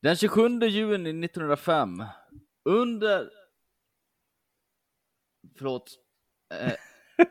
[0.00, 2.04] Den 27 juni 1905,
[2.64, 3.30] under...
[5.58, 5.98] Förlåt.
[6.54, 6.72] Eh...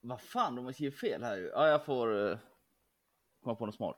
[0.00, 1.46] Vad fan, de har skrivit fel här ju.
[1.46, 2.38] Ja, jag får eh...
[3.42, 3.96] komma på något smart.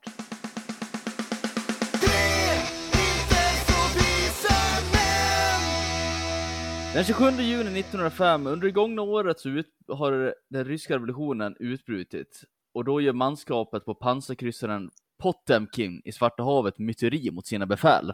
[6.95, 12.45] Den 27 juni 1905, under det gångna året så ut, har den ryska revolutionen utbrutit
[12.73, 14.91] och då gör manskapet på pansarkryssaren
[15.21, 18.13] Potemkin i Svarta havet myteri mot sina befäl.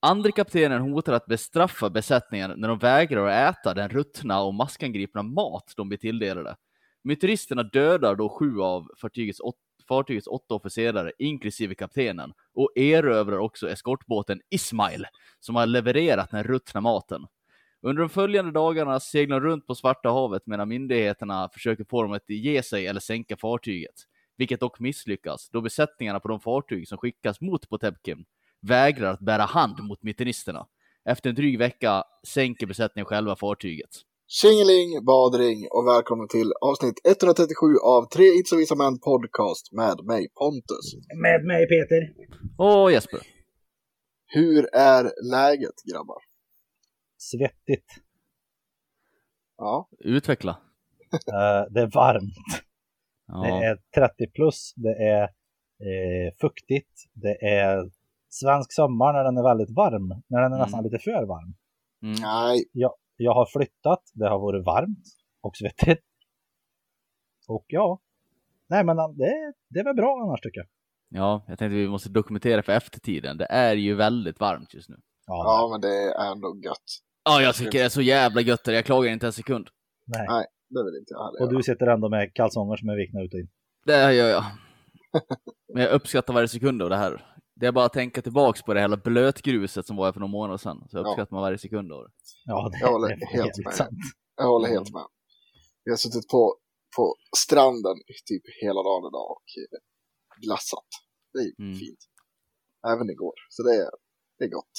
[0.00, 5.22] Andre kaptenen hotar att bestraffa besättningen när de vägrar att äta den ruttna och maskangripna
[5.22, 6.56] mat de blir tilldelade.
[7.04, 9.56] Myteristerna dödar då sju av fartygets, åt,
[9.88, 15.06] fartygets åtta officerare, inklusive kaptenen, och erövrar också eskortbåten Ismail,
[15.40, 17.26] som har levererat den ruttna maten.
[17.82, 22.12] Under de följande dagarna seglar de runt på Svarta havet medan myndigheterna försöker få dem
[22.12, 23.94] att ge sig eller sänka fartyget,
[24.36, 28.24] vilket dock misslyckas då besättningarna på de fartyg som skickas mot Potemkin
[28.68, 30.66] vägrar att bära hand mot mytteristerna.
[31.04, 33.90] Efter en dryg vecka sänker besättningen själva fartyget.
[34.26, 38.24] Tjingeling, badring och välkommen till avsnitt 137 av Tre
[38.56, 40.86] visa män podcast med mig Pontus.
[41.22, 42.02] Med mig Peter.
[42.58, 43.20] Och Jesper.
[44.26, 46.18] Hur är läget grabbar?
[47.16, 47.90] Svettigt.
[49.56, 50.50] Ja, Utveckla.
[51.12, 52.64] Eh, det är varmt.
[53.26, 53.42] Ja.
[53.42, 54.72] Det är 30 plus.
[54.76, 56.90] Det är eh, fuktigt.
[57.12, 57.90] Det är
[58.28, 60.22] svensk sommar när den är väldigt varm.
[60.26, 60.90] När den är nästan Mm.
[60.90, 61.54] lite för varm.
[62.02, 62.14] Mm.
[62.22, 64.02] nej, Jag, jag har flyttat.
[64.14, 65.04] Det har varit varmt
[65.40, 66.02] och svettigt.
[67.48, 68.00] Och ja.
[68.66, 70.66] Nej men det, det är väl bra annars tycker jag.
[71.08, 73.36] ja, jag tänkte vi måste dokumentera för eftertiden.
[73.38, 74.96] Det är ju väldigt varmt just nu.
[75.26, 77.00] Ja, ja men det är ändå gött.
[77.24, 78.66] Ja, jag tycker det är så jävla gött.
[78.66, 79.68] Jag klagar inte en sekund.
[80.04, 80.26] nej.
[80.28, 81.56] Nej, det vill inte jag heller Och göra.
[81.56, 83.48] du sitter ändå med kalsonger som är vikna ut och in.
[83.86, 84.44] Det gör jag.
[85.74, 87.26] Men jag uppskattar varje sekund av det här.
[87.60, 90.30] Det är bara att tänka tillbaks på det hela blötgruset som var här för några
[90.32, 90.78] månader sedan.
[90.90, 91.00] Så Ja.
[91.00, 92.10] uppskattar man varje sekund av det.
[92.44, 93.74] Ja, det Jag håller är helt med.
[93.74, 93.90] sant.
[94.36, 95.06] Jag håller helt med.
[95.84, 96.56] Vi har suttit på,
[96.96, 97.96] på stranden
[98.28, 99.78] typ hela dagen idag och eh,
[100.46, 100.88] glassat.
[101.32, 101.78] Det är Mm.
[101.78, 101.98] fint.
[102.86, 103.34] Även igår.
[103.48, 103.90] Så det är,
[104.38, 104.74] det är gott.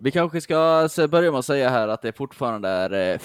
[0.00, 3.18] Vi kanske ska se- börja med att säga här att det fortfarande är eh,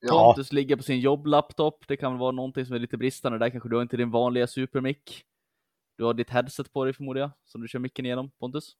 [0.00, 0.20] flyttkaos.
[0.20, 1.84] Ja, Pontus ligger på sin jobblaptop.
[1.88, 3.50] Det kan väl vara någonting som är lite bristande där.
[3.50, 5.22] Kanske du har inte din vanliga supermick.
[5.98, 8.72] Du har ditt headset på dig förmodar jag, som du kör micken igenom, Pontus?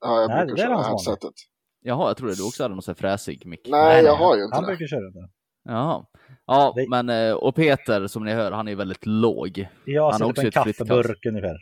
[0.00, 1.34] ja jag Nej, brukar det där är köra headsetet.
[1.82, 3.68] Jaha, jag trodde du också hade någon sån här fräsig mick.
[3.70, 4.66] Nej, jag har ju inte Han det.
[4.66, 5.28] brukar köra det.
[5.64, 6.06] Jaha.
[6.46, 9.68] Ja, Det- men eh, och Peter som ni hör, han är väldigt låg.
[9.84, 11.56] Jag Han har sitter på också en kaffeburk ungefär.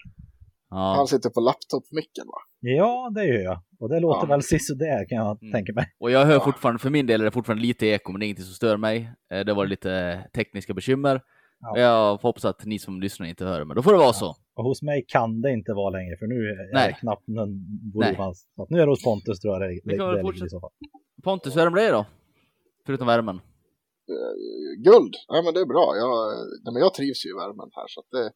[0.71, 2.39] Ja, Han sitter på laptop-micken va?
[2.61, 3.63] Ja, det gör jag.
[3.81, 4.31] Och det låter Ja.
[4.31, 5.53] väl sisådär kan jag Mm.
[5.53, 5.87] tänka mig.
[6.01, 6.41] och jag hör Ja.
[6.45, 8.77] fortfarande, för min del är det fortfarande lite eko, men det är ingenting som stör
[8.77, 9.11] mig.
[9.33, 11.21] Eh, Det var lite tekniska bekymmer.
[11.61, 11.79] Ja.
[11.81, 14.35] Jag hoppas att ni som lyssnar inte hör, men då får det vara så.
[14.57, 16.89] Och hos mig kan det inte vara längre för nu är Nej.
[16.89, 17.51] det knappt någon
[17.95, 18.47] volym alls.
[18.69, 20.47] Nu är det hos Pontus tror jag det, Vi kan det, det ligger fortsätta.
[20.47, 20.71] i så fall.
[21.25, 22.07] Pontus, hur är det med dig då?
[22.87, 23.37] Förutom värmen.
[23.37, 25.87] Eh, Guld, ja men det är bra.
[26.03, 26.11] Jag,
[26.65, 28.27] nej, men jag trivs ju i värmen här så att det...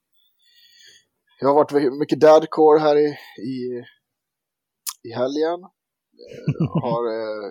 [1.42, 3.08] Jag har varit mycket dadcore här i,
[3.52, 3.84] i,
[5.08, 5.60] i helgen.
[5.62, 7.46] Eh, har eh,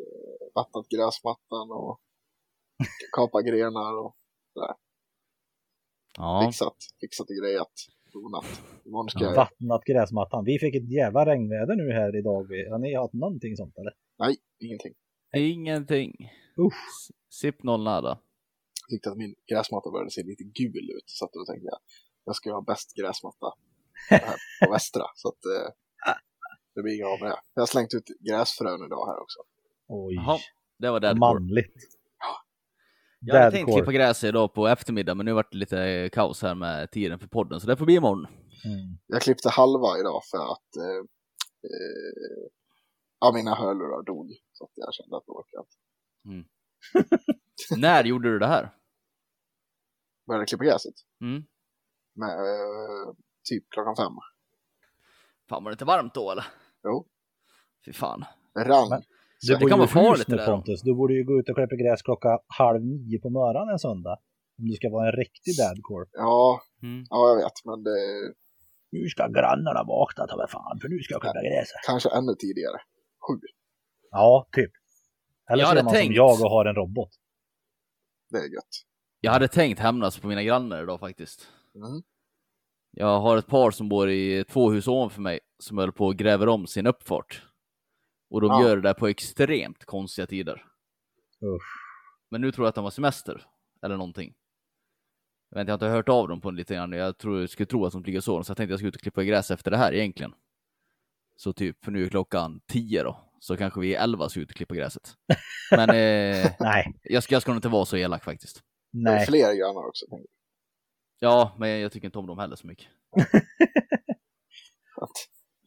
[0.00, 2.00] eh, vattnat gräsmattan och
[3.16, 4.16] kapat grenar och
[6.18, 7.72] Ja, fixat, fixat och grejat.
[8.12, 8.62] Donat.
[8.84, 9.34] Imorgon ska jag...
[9.34, 10.44] Vattnat gräsmattan.
[10.44, 12.42] Vi fick ett jävla regnväder nu här idag.
[12.70, 13.94] Har ni haft någonting sånt eller?
[14.18, 14.94] Nej, ingenting.
[15.36, 16.12] ingenting.
[16.58, 17.10] Usch.
[17.28, 18.20] Sipp noll nada.
[18.82, 21.04] Jag tyckte att min gräsmatta började se lite gul ut.
[21.06, 21.78] Så att då tänkte jag,
[22.30, 23.46] jag ska ha bäst gräsmatta
[24.10, 25.04] här på västra.
[25.14, 25.72] Så att eh,
[26.74, 27.40] det blir inget av med det.
[27.54, 29.38] Jag har slängt ut gräsfrön idag här också.
[29.88, 30.14] Oj.
[30.14, 30.38] Jaha,
[30.78, 31.20] det var deadcore.
[31.20, 31.74] Manligt.
[33.20, 36.54] Jag hade tänkt klippa gräset idag på eftermiddag, men nu vart det lite kaos här
[36.54, 38.26] med tiden för podden, så det får bli imorgon.
[38.64, 38.98] Mm.
[39.06, 41.00] Jag klippte halva idag för att eh,
[41.70, 42.50] eh,
[43.20, 44.30] ja, mina hörlurar dog.
[44.52, 45.64] Så att jag kände att det orkade
[46.26, 46.48] inte.
[47.76, 48.74] När gjorde du det här?
[50.26, 50.94] Började klippa gräset.
[51.20, 51.42] Mm.
[52.20, 53.06] Med, eh,
[53.48, 54.12] typ klockan fem.
[55.48, 56.44] Fan, var det inte varmt då eller?
[56.84, 57.06] Jo.
[57.84, 58.24] Fy fan.
[58.58, 59.02] Rann.
[59.46, 60.52] Du det kan vara farligt det där då.
[60.52, 60.82] Pontus.
[60.82, 64.16] Du borde ju gå ut och klippa gräs klockan halv nio på morgonen en söndag.
[64.58, 66.06] Om du ska vara en riktig dadcore.
[66.12, 67.04] ja, Mm.
[67.10, 67.52] ja, jag vet.
[67.64, 67.98] Men det
[68.92, 71.80] Nu ska grannarna vakna ta mig fan för nu ska jag klippa gräset.
[71.86, 72.78] kanske ännu tidigare.
[73.24, 73.34] Sju.
[74.10, 74.70] Ja, typ.
[75.50, 77.10] Eller Jag så är man tänkt- som jag och har en robot.
[78.30, 78.74] Det är gött.
[79.20, 81.48] Jag hade tänkt hämnas på mina grannar idag faktiskt.
[81.74, 82.02] Mm.
[82.90, 86.16] Jag har ett par som bor i två hus ovanför mig som höll på att
[86.16, 87.42] gräva om sin uppfart.
[88.30, 88.62] Och de Ja.
[88.62, 90.66] gör det där på extremt konstiga tider.
[91.44, 91.62] Usch.
[92.30, 93.46] Men nu tror jag att de har semester.
[93.82, 94.34] Eller någonting.
[95.50, 96.92] Jag, vet, inte, jag har inte hört av dem på en lite grann.
[96.92, 98.44] Jag tror, skulle tro att de ligger så.
[98.44, 100.34] Så jag tänkte jag skulle ut och klippa gräs efter det här egentligen.
[101.36, 103.20] Så typ, för nu är klockan tio då.
[103.40, 105.14] Så kanske vi är elva ska ut och klippa gräset.
[105.70, 108.62] Men eh, Nej, jag, ska, jag ska nog inte vara så elak faktiskt.
[108.92, 109.26] Det är nej.
[109.26, 110.06] fler grannar också.
[110.06, 110.28] tänker
[111.22, 112.86] Ja, men jag tycker inte om dem heller så mycket.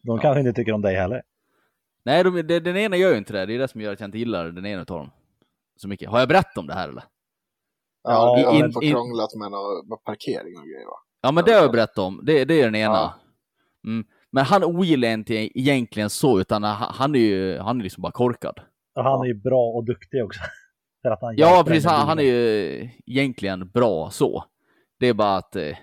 [0.04, 1.22] De kanske inte tycker om dig heller.
[2.06, 3.46] Nej, de, de, den ena gör ju inte det.
[3.46, 5.12] Det är det som gör att jag inte gillar den ena av dem.
[5.76, 6.10] Så mycket.
[6.10, 7.04] Har jag berättat om det här eller?
[8.04, 10.98] Ja, Ja, in- har fått in- krånglat med, någon, med parkering och grejer va?
[11.22, 12.22] Ja, men det har jag berättat om.
[12.24, 12.94] Det, det är den ena.
[12.94, 13.14] Ja.
[13.88, 14.06] Mm.
[14.32, 18.60] Men han ogillar inte egentligen så, utan han, är ju han är liksom bara korkad.
[18.96, 20.42] Och han är ju bra och duktig också.
[21.02, 21.86] För att han Ja, precis.
[21.86, 24.44] Han, han är ju egentligen bra så.
[25.04, 25.56] Det är bara att...
[25.56, 25.78] eh,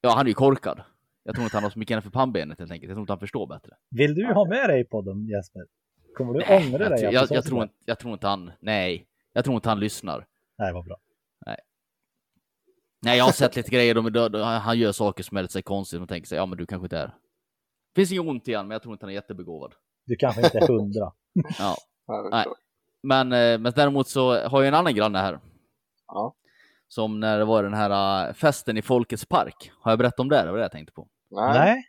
[0.00, 0.82] Ja, han är ju korkad.
[1.22, 2.88] Jag tror inte han har så mycket för pannbenet helt enkelt.
[2.90, 3.76] Jag tror inte han förstår bättre.
[3.90, 5.62] Vill du ha med dig i podden Jesper?
[6.16, 6.98] Kommer du Nej, ångra jag, dig?
[7.00, 8.52] tror- jag, jag, tror inte, jag tror inte han...
[8.60, 9.06] Nej.
[9.32, 10.26] Jag tror inte han lyssnar.
[10.58, 10.96] Nej, vad bra.
[13.02, 13.94] Nej, jag har sett lite grejer.
[13.94, 15.98] De, de, de, han gör saker som är lite konstigt.
[16.00, 17.14] Man tänker sig, ja men du kanske inte är...
[17.94, 19.74] Finns inget ont i han, men jag tror inte han är jättebegåvad.
[20.06, 21.12] Du kanske inte är hundra.
[21.58, 21.76] Ja.
[22.06, 22.46] Det Nej.
[23.02, 25.40] Men, eh, men däremot så har jag en annan granne här.
[26.06, 26.34] Ja.
[26.88, 29.72] Som när det var den här eh, festen i Folkets park.
[29.80, 30.42] Har jag berättat om det?
[30.42, 31.08] Det var det jag tänkte på.
[31.30, 31.84] Nej.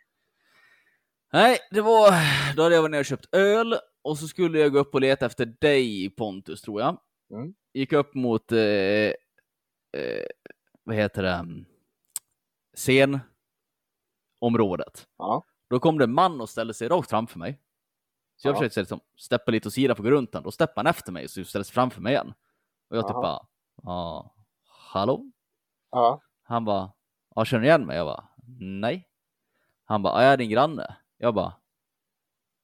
[1.32, 2.10] Nej, det var...
[2.56, 3.74] Då hade jag varit ner och köpt öl.
[4.02, 6.98] Och så skulle jag gå upp och leta efter dig Pontus, tror jag.
[7.30, 7.54] Mm.
[7.74, 8.52] Gick upp mot...
[8.52, 9.12] Eh, eh,
[10.84, 11.64] vad heter det?
[12.76, 15.06] Scenområdet.
[15.18, 15.44] Ja.
[15.70, 17.60] Då kom det en man och ställde sig rakt framför mig.
[18.36, 18.58] Så jag Ja.
[18.58, 20.42] försökte liksom, steppa lite åt sidan för att gå runt den.
[20.42, 22.34] Då steppade han efter mig och så ställde sig framför mig igen.
[22.90, 23.46] Och jag typ bara,
[23.82, 24.34] ja,
[24.88, 25.30] hallå?
[25.90, 26.20] Ja.
[26.42, 26.92] Han bara,
[27.34, 27.96] ja, känner du igen mig?
[27.96, 28.24] Jag bara,
[28.60, 29.08] nej.
[29.84, 30.96] Han bara, ja, jag är din granne.
[31.18, 31.52] Jag bara,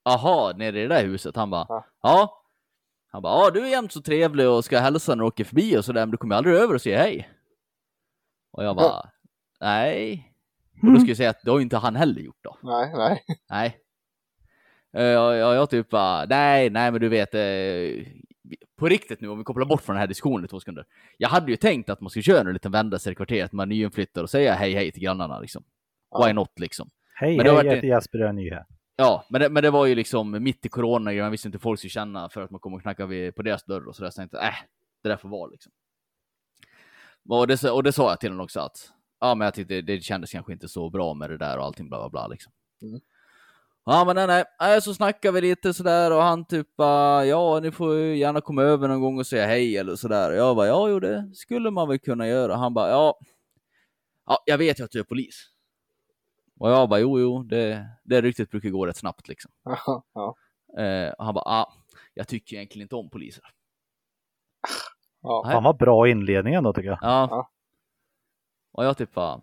[0.05, 1.35] aha, nere i det där huset?
[1.35, 1.85] Han bara, Ja.
[2.01, 2.41] ja.
[3.11, 5.77] Han bara, ja, du är jämt så trevlig och ska hälsa när du åker förbi
[5.77, 7.29] och sådär, men du kommer aldrig över och säga hej.
[8.51, 9.09] Och jag bara,
[9.59, 10.31] nej.
[10.81, 12.57] Och då skulle jag säga att det har inte han heller gjort då.
[12.63, 13.23] Nej, nej.
[13.49, 13.77] Nej.
[14.93, 18.05] Eh, Jag, jag, jag typ bara, nej, nej, men du vet, eh,
[18.75, 20.85] på riktigt nu, om vi kopplar bort från den här diskussionen i två sekunder.
[21.17, 23.67] Jag hade ju tänkt att man skulle köra en liten vända sig i kvarteret med
[23.67, 25.63] nyinflyttade och säga hej, hej till grannarna liksom.
[26.25, 26.89] Why not liksom?
[27.13, 28.65] hej, Men det hej, varit- jag heter Jesper och jag är ny här.
[28.95, 31.61] Ja, men det, men det var ju liksom mitt i corona, man visste inte hur
[31.61, 34.09] folk skulle känna för att man kommer och knacka vid, på deras dörr och sådär.
[34.09, 34.53] Så jag tänkte, äh,
[35.03, 35.71] det där får vara liksom.
[37.29, 39.99] Och det, och det sa jag till honom också att, ja men jag tyckte det
[40.03, 42.53] kändes kanske inte så bra med det där och allting bla bla bla liksom.
[42.81, 42.99] Mm.
[43.87, 47.71] Ja men nej, nej, nej, så snackade vi lite sådär och han typ ja ni
[47.71, 50.31] får ju gärna komma över någon gång och säga hej eller sådär.
[50.31, 52.55] Och jag bara, ja jo det skulle man väl kunna göra.
[52.55, 53.19] Han bara, ja,
[54.25, 55.51] ja jag vet ju att du är polis.
[56.59, 59.51] Och jag bara, jo jo, det, det ryktet brukar gå rätt snabbt liksom.
[59.63, 60.03] Ja.
[60.13, 60.35] Ja.
[60.83, 61.73] Eh, och han bara, ah,
[62.13, 63.43] jag tycker egentligen inte om poliser.
[65.21, 65.49] Ja.
[65.51, 66.99] Fan vad bra inledningen då tycker jag.
[67.01, 67.27] Ja.
[67.31, 67.51] Ja.
[68.71, 69.41] Och jag typ bara,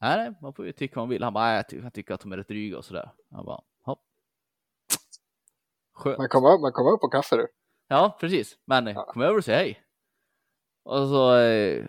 [0.00, 1.22] nej, man får ju tycka vad man vill.
[1.22, 3.10] Han bara, jag, ty- jag tycker att de är rätt dryga och sådär.
[3.30, 3.96] Jag bara, ja.
[5.94, 6.18] Skönt.
[6.18, 7.46] Men kom upp, men kom upp på kaffe du.
[7.88, 8.58] Ja, precis.
[8.64, 9.04] Men Ja.
[9.12, 9.82] kom över och säg hej.
[10.82, 11.84] Och så eh,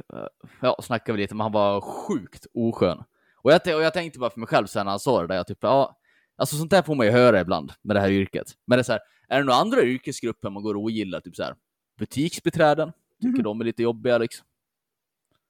[0.61, 3.03] ja, snackade vi lite, men han var sjukt oskön.
[3.35, 5.35] Och jag, och jag tänkte bara för mig själv sen när han sa det där,
[5.35, 5.97] jag typ, ja,
[6.35, 8.47] alltså sånt där får man ju höra ibland med det här yrket.
[8.65, 11.35] Men det är så här, är det några andra yrkesgrupper man går och ogillar, typ
[11.35, 11.55] så här,
[11.97, 14.45] butiksbiträden, tycker de är lite jobbiga liksom.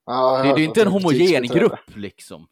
[0.07, 2.47] Ja, Det, det är att inte en homogen grupp liksom.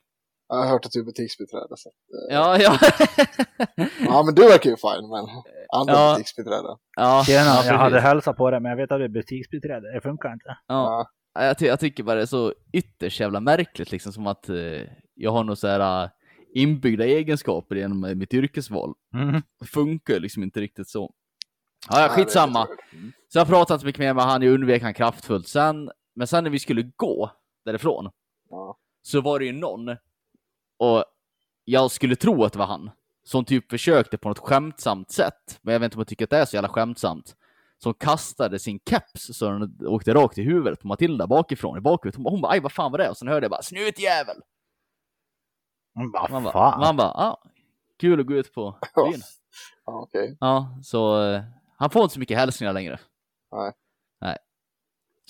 [0.47, 1.75] Jag har hört att du är butiksbiträde.
[1.77, 1.91] Så.
[2.29, 2.77] Ja, ja.
[4.05, 5.25] Ja, men du verkar ju fine, men
[5.73, 6.13] andra Ja.
[6.15, 6.77] butiksbiträden.
[6.95, 9.93] ja, Tjena, ja, jag hade hälsat på dig men jag vet att du är butiksbiträde.
[9.93, 10.57] Det funkar inte.
[10.67, 11.07] Ja.
[11.33, 11.41] Ja.
[11.45, 14.55] Jag, ty jag tycker bara det är så ytterst jävla märkligt, liksom som att eh,
[15.13, 16.09] jag har några så här eh,
[16.55, 18.93] inbyggda egenskaper genom eh, mitt yrkesval.
[19.13, 19.41] Mm.
[19.59, 21.13] Det funkar liksom inte riktigt så.
[21.89, 22.67] Ja, ja skitsamma.
[22.93, 23.11] Mm.
[23.33, 25.47] Så jag pratade inte mycket mer med han, jag undvek han kraftfullt.
[25.47, 27.31] Sen, men sen när vi skulle gå
[27.65, 28.11] därifrån,
[28.49, 28.77] Ja.
[29.01, 29.89] så var det ju någon,
[30.77, 31.05] och
[31.65, 32.91] jag skulle tro att det var han,
[33.23, 36.29] som typ försökte på något skämtsamt sätt, men jag vet inte om jag tycker att
[36.29, 37.35] det är så jävla skämtsamt,
[37.77, 42.15] som kastade sin keps så den åkte rakt i huvudet på Matilda bakifrån, i bakhuvudet.
[42.15, 43.09] Hon bara, hon bara aj vad fan var det?
[43.09, 44.37] Och sen hörde jag bara, snutjävel!
[45.97, 46.79] Mm, Man bara, fan.
[46.79, 47.43] man bara, ah,
[47.99, 49.21] kul att gå ut på byn.
[49.85, 50.37] Ja, okej.
[50.39, 51.41] Ja, så eh,
[51.77, 52.99] han får inte så mycket hälsningar längre.
[53.51, 53.73] Nej.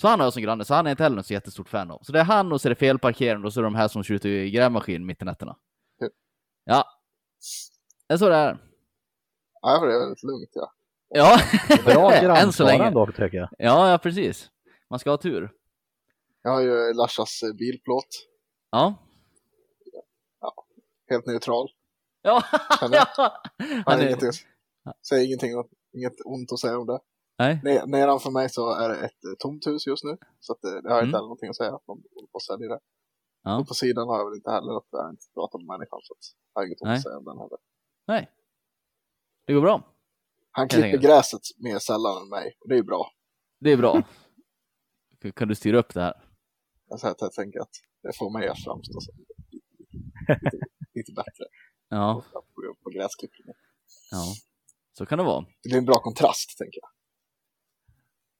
[0.00, 1.90] Så han har jag som granne, så han är inte heller något så jättestort fan
[1.90, 1.98] av.
[2.02, 3.88] Så det är han och så är det felparkerande och så är det de här
[3.88, 5.56] som skjuter i grävmaskin mitt i nätterna.
[6.00, 6.10] Kul.
[6.64, 6.84] Ja.
[8.08, 8.58] Det är så det är.
[9.62, 10.72] Ja, det är väldigt lugnt, ja.
[11.08, 11.38] Ja,
[11.84, 12.84] Bra än så länge.
[12.84, 13.48] ändå tycker jag.
[13.58, 14.50] Ja, ja, precis.
[14.90, 15.52] Man ska ha tur.
[16.42, 18.08] Jag har ju Larsas eh, bilplåt.
[18.70, 18.94] Ja.
[21.10, 21.68] Helt neutral.
[22.22, 23.42] Ja, Han är- ja.
[23.86, 24.30] Han är, ingenting,
[25.08, 25.50] säger ingenting,
[25.92, 26.98] inget ont att säga om det.
[27.38, 27.60] Nej.
[27.64, 30.16] Ne- Nedanför mig så är det ett eh, tomt hus just nu.
[30.40, 31.14] Så att det, det har jag inte Mm.
[31.14, 32.02] heller någonting att säga om.
[32.32, 32.58] på sig.
[32.58, 32.80] Det är det.
[33.42, 33.58] Ja.
[33.60, 35.98] Och på sidan har jag väl inte heller där jag inte pratar med människan.
[36.02, 36.24] Så att
[36.54, 37.58] jag har inget att säga om den heller.
[38.06, 38.30] Nej.
[39.46, 39.92] Det går bra.
[40.50, 42.56] Han klipper gräset mer sällan än mig.
[42.60, 43.10] Och det är bra.
[43.60, 44.02] Det är bra.
[45.36, 46.14] kan du styra upp det här?
[46.88, 47.70] Jag, säger att jag tänker att
[48.02, 50.56] det får mig att framstå som lite,
[50.94, 51.44] lite bättre
[51.88, 53.54] Ja, på, på, på gräsklippningen.
[54.10, 54.24] ja.
[54.92, 55.40] Så kan det vara.
[55.62, 56.90] Det blir en bra kontrast, tänker jag.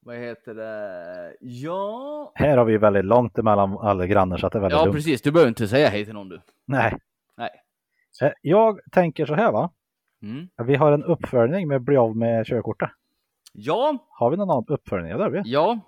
[0.06, 1.36] Vad heter det?
[1.40, 2.32] Ja.
[2.34, 4.96] Här har vi väldigt långt emellan alla grannar så att det är väldigt Ja, lugnt.
[4.96, 5.22] precis.
[5.22, 6.40] Du behöver inte säga hej till någon du.
[6.64, 6.98] Nej.
[7.36, 7.50] Nej.
[8.22, 9.70] Eh, Jag tänker så här va.
[10.22, 10.48] Mm.
[10.66, 12.90] Vi har en uppföljning med bli av med körkortet.
[13.52, 15.10] Ja, Har vi någon uppföljning?
[15.10, 15.42] Ja, det har vi.
[15.44, 15.80] ja.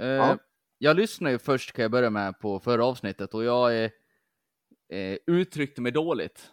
[0.00, 0.36] Eh, Ja.
[0.80, 3.90] Jag lyssnade ju först, kan jag börja med, på förra avsnittet och jag eh,
[4.92, 6.50] eh, uttryckte mig dåligt.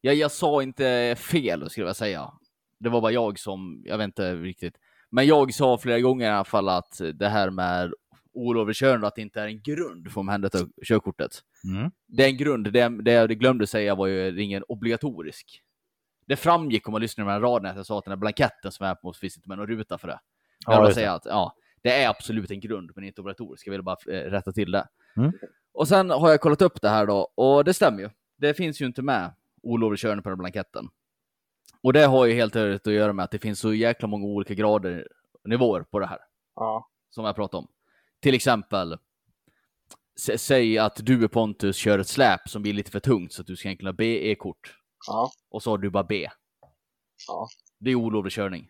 [0.00, 2.32] Jag, jag sa inte fel, skulle jag säga.
[2.78, 4.74] Det var bara jag som, jag vet inte riktigt.
[5.10, 7.92] Men jag sa flera gånger i alla fall att det här med
[8.32, 11.30] olovlig körning, att det inte är en grund för omhänderta körkortet.
[11.64, 11.90] Mm.
[12.06, 15.62] Det är en grund, det, det jag glömde säga var ju ingen obligatorisk.
[16.26, 18.86] Det framgick om man lyssnade med raden att jag sa att den här blanketten som
[18.86, 20.20] är på finns inte med någon ruta för det.
[20.66, 23.66] Jag Ja, bara säga att ja, det är absolut en grund, men inte obligatorisk.
[23.66, 24.86] Jag vill bara eh, rätta till det.
[25.16, 25.32] Mm.
[25.72, 28.10] Och sen har jag kollat upp det här då, och det stämmer ju.
[28.36, 30.88] Det finns ju inte med olovlig körning på den blanketten.
[31.82, 34.24] Och det har ju helt enkelt att göra med att det finns så jäkla många
[34.26, 35.08] olika grader,
[35.44, 36.18] nivåer på det här
[36.54, 37.68] Ja, som jag pratade om.
[38.20, 38.98] Till exempel,
[40.20, 43.40] sä- säg att du och Pontus kör ett släp som blir lite för tungt så
[43.42, 44.74] att du ska egentligen ha BE-kort.
[45.06, 46.28] ja, Och så har du bara B.
[47.28, 47.48] ja,
[47.80, 48.68] Det är olovlig körning.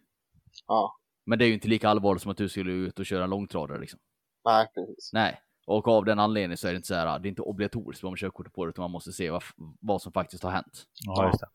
[0.66, 0.94] ja.
[1.26, 3.30] Men det är ju inte lika allvarligt som att du skulle ut och köra en
[3.30, 4.00] långtradare liksom.
[4.44, 5.10] Nej, precis.
[5.12, 5.40] Nej.
[5.66, 8.10] Och av den anledningen så är det inte så här, det är inte obligatoriskt att
[8.10, 9.42] man körkortet på det, utan man måste se vad,
[9.80, 10.84] vad som faktiskt har hänt.
[11.04, 11.46] Ja, just det.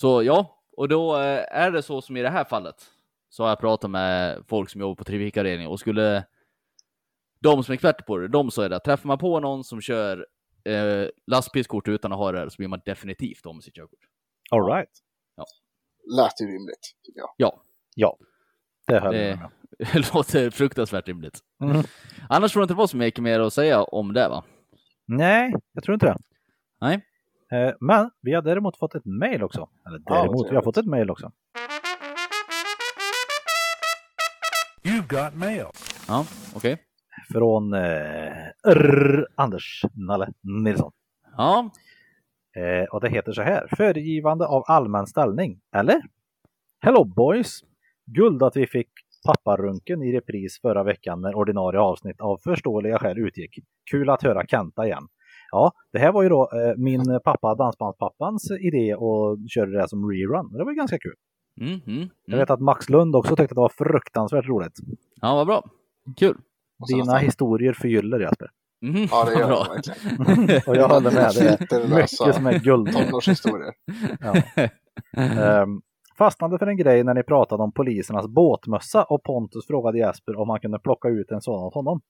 [0.00, 2.76] Så ja, och då eh, är det så som i det här fallet.
[3.28, 6.26] Så har jag pratat med folk som jobbar på trafikavdelningen och skulle
[7.40, 9.80] de som är experter på det, de sa det att träffar man på någon som
[9.80, 10.26] kör
[10.64, 13.98] eh, lastbilskort utan att ha det så blir man definitivt av med sitt körkort.
[14.50, 14.88] All right.
[16.16, 17.30] Lät ju rimligt, tycker jag.
[17.36, 17.62] Ja,
[17.94, 18.16] Ja,
[18.86, 19.50] det höll Det- jag med.
[19.92, 21.38] det låter fruktansvärt rimligt.
[21.62, 21.82] Mm.
[22.28, 24.44] Annars tror jag inte det var så mycket mer att säga om det va?
[25.06, 26.16] Nej, jag tror inte det.
[26.80, 27.06] Nej.
[27.52, 29.68] Eh, Men vi har däremot fått ett mejl också.
[29.86, 31.32] Eller däremot, vi har fått ett mejl också.
[34.82, 35.64] You've got mail.
[36.08, 36.76] Ja, okej.
[37.32, 39.26] Från eh.
[39.34, 40.92] Anders Nalle Nilsson.
[41.36, 41.70] Ja,
[42.56, 43.66] Eh, och det heter så här.
[43.76, 45.60] Föregivande av allmän ställning.
[45.76, 46.02] Eller?
[46.80, 47.60] Hello boys!
[48.06, 48.88] Guld att vi fick
[49.26, 53.58] papparunken i repris förra veckan när ordinarie avsnitt av förståeliga skäl utgick.
[53.90, 55.08] Kul att höra Kenta igen.
[55.52, 60.10] Ja, det här var ju då eh, min pappa, dansbandspappans idé och körde det som
[60.10, 60.52] rerun.
[60.52, 61.14] Det var ju ganska kul.
[61.60, 62.38] mm, mm, Jag mm.
[62.38, 64.72] vet att Max Lund också tyckte att det var fruktansvärt roligt.
[65.20, 65.62] ja vad bra.
[66.16, 66.36] Kul.
[66.88, 68.48] Dina historier förgyller Jasper.
[68.82, 69.66] Mhm, Ja, det gör bra.
[69.74, 69.88] det
[70.24, 70.62] verkligen.
[70.66, 71.30] och jag håller med.
[71.70, 72.92] Det är mycket som är guld.
[72.92, 73.72] tonårshistorier.
[74.20, 74.34] Ja.
[75.16, 75.80] Ehm,
[76.18, 80.48] fastnade för en grej när ni pratade om polisernas båtmössa och Pontus frågade Jesper om
[80.48, 82.00] han kunde plocka ut en sådan åt honom.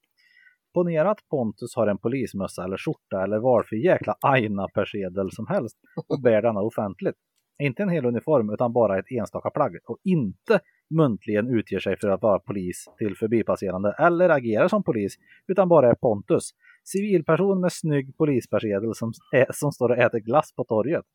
[0.73, 6.21] Ponera att Pontus har en polismössa eller skjorta eller varför jäkla aina-persedel som helst och
[6.21, 7.15] bär denna offentligt.
[7.63, 10.59] Inte en hel uniform utan bara ett enstaka plagg och inte
[10.89, 15.15] muntligen utger sig för att vara polis till förbipasserande eller agerar som polis
[15.47, 16.49] utan bara är Pontus.
[16.83, 19.13] Civilperson med snygg polispersedel som,
[19.53, 21.05] som står och äter glass på torget.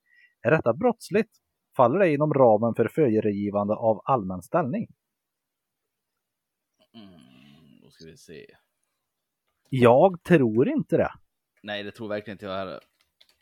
[0.42, 1.30] Är detta brottsligt?
[1.76, 4.86] Faller det inom ramen för föregivande av allmän ställning?
[6.94, 8.46] Mm, då ska vi se.
[9.70, 11.10] Jag tror inte det.
[11.62, 12.80] Nej, det tror verkligen inte jag heller.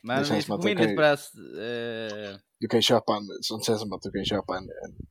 [0.03, 3.23] Men Det känns som att in kan ju- det här, eh, Du kan köpa en,
[3.41, 5.07] som känns som att du kan köpa en, en,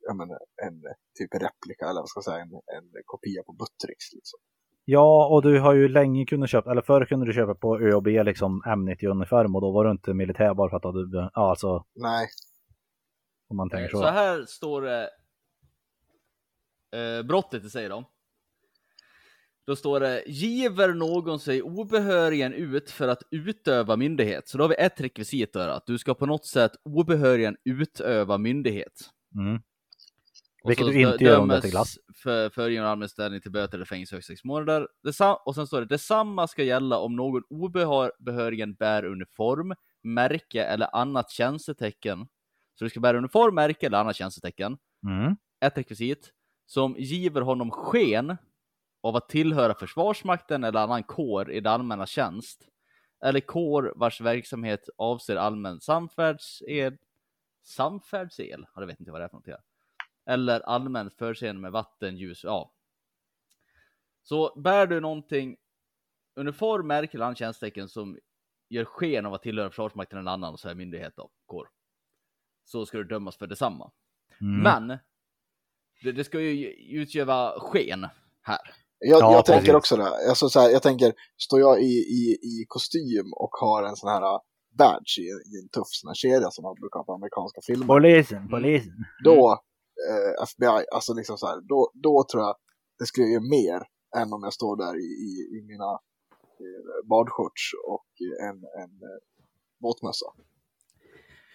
[0.00, 0.82] jag menar, en
[1.18, 4.38] typ replika eller vad ska jag säga, en, en kopia på Buttricks liksom.
[4.84, 8.06] Ja, och du har ju länge kunnat köpa, eller förr kunde du köpa på ÖoB
[8.06, 12.28] liksom M90-uniform och då var du inte militär bara för att du, ja alltså Nej,
[13.48, 13.96] om man tänker så.
[13.98, 15.10] Så här står det
[16.92, 18.04] eh, brottet i sig då.
[19.68, 24.48] Då står det giver någon sig obehörigen ut för att utöva myndighet.
[24.48, 28.38] Så då har vi ett rekvisit där, att du ska på något sätt obehörigen utöva
[28.38, 29.10] myndighet.
[29.34, 29.60] Mm.
[30.64, 31.98] Vilket du inte gör om det är glass.
[32.22, 34.88] För, för genom allmän ställning till böter eller fängelse högst sex månader.
[35.44, 41.30] Och sen står det detsamma ska gälla om någon obehörigen bär uniform, märke eller annat
[41.30, 42.28] tjänstetecken.
[42.78, 44.76] Så du ska bära uniform, märke eller annat tjänstetecken.
[45.06, 45.36] Mm.
[45.60, 46.32] Ett rekvisit
[46.66, 48.36] som giver honom sken
[49.00, 52.68] av att tillhöra Försvarsmakten eller annan kår i det allmänna tjänst.
[53.24, 56.98] Eller kår vars verksamhet avser allmän samfärdsel.
[57.62, 58.66] Samfärdsel?
[58.74, 59.52] Ja, det vet inte vad det är för någonting.
[59.52, 59.62] här.
[60.34, 62.72] Eller allmänt förseende med vatten, ljus, ja.
[64.22, 65.56] Så bär du någonting
[66.34, 68.18] uniform, märke eller annat tjänstetecken som
[68.68, 71.68] gör sken av att tillhöra Försvarsmakten eller annan så här myndighet då, kår.
[72.64, 73.92] Så ska du dömas för detsamma.
[74.40, 74.62] Mm.
[74.62, 74.98] Men
[76.02, 78.06] det, det ska ju utgöra sken
[78.42, 78.74] här.
[78.98, 80.28] Jag, Ja, jag tänker också det.
[80.28, 84.10] Alltså, så här, jag tänker, står jag i, i, i kostym och har en sån
[84.10, 84.38] här uh,
[84.78, 87.86] badge i, i en tuff sån här kedja som man brukar ha på amerikanska filmer.
[87.86, 88.92] Polisen, polisen.
[89.24, 89.58] Då,
[90.10, 92.56] eh, FBI, alltså liksom så här, då, då tror jag
[92.98, 93.80] det skulle ge mer
[94.16, 95.90] än om jag står där i, i, i mina
[96.64, 98.08] eh, badshorts och
[98.48, 99.18] en, en eh,
[99.82, 100.26] båtmössa.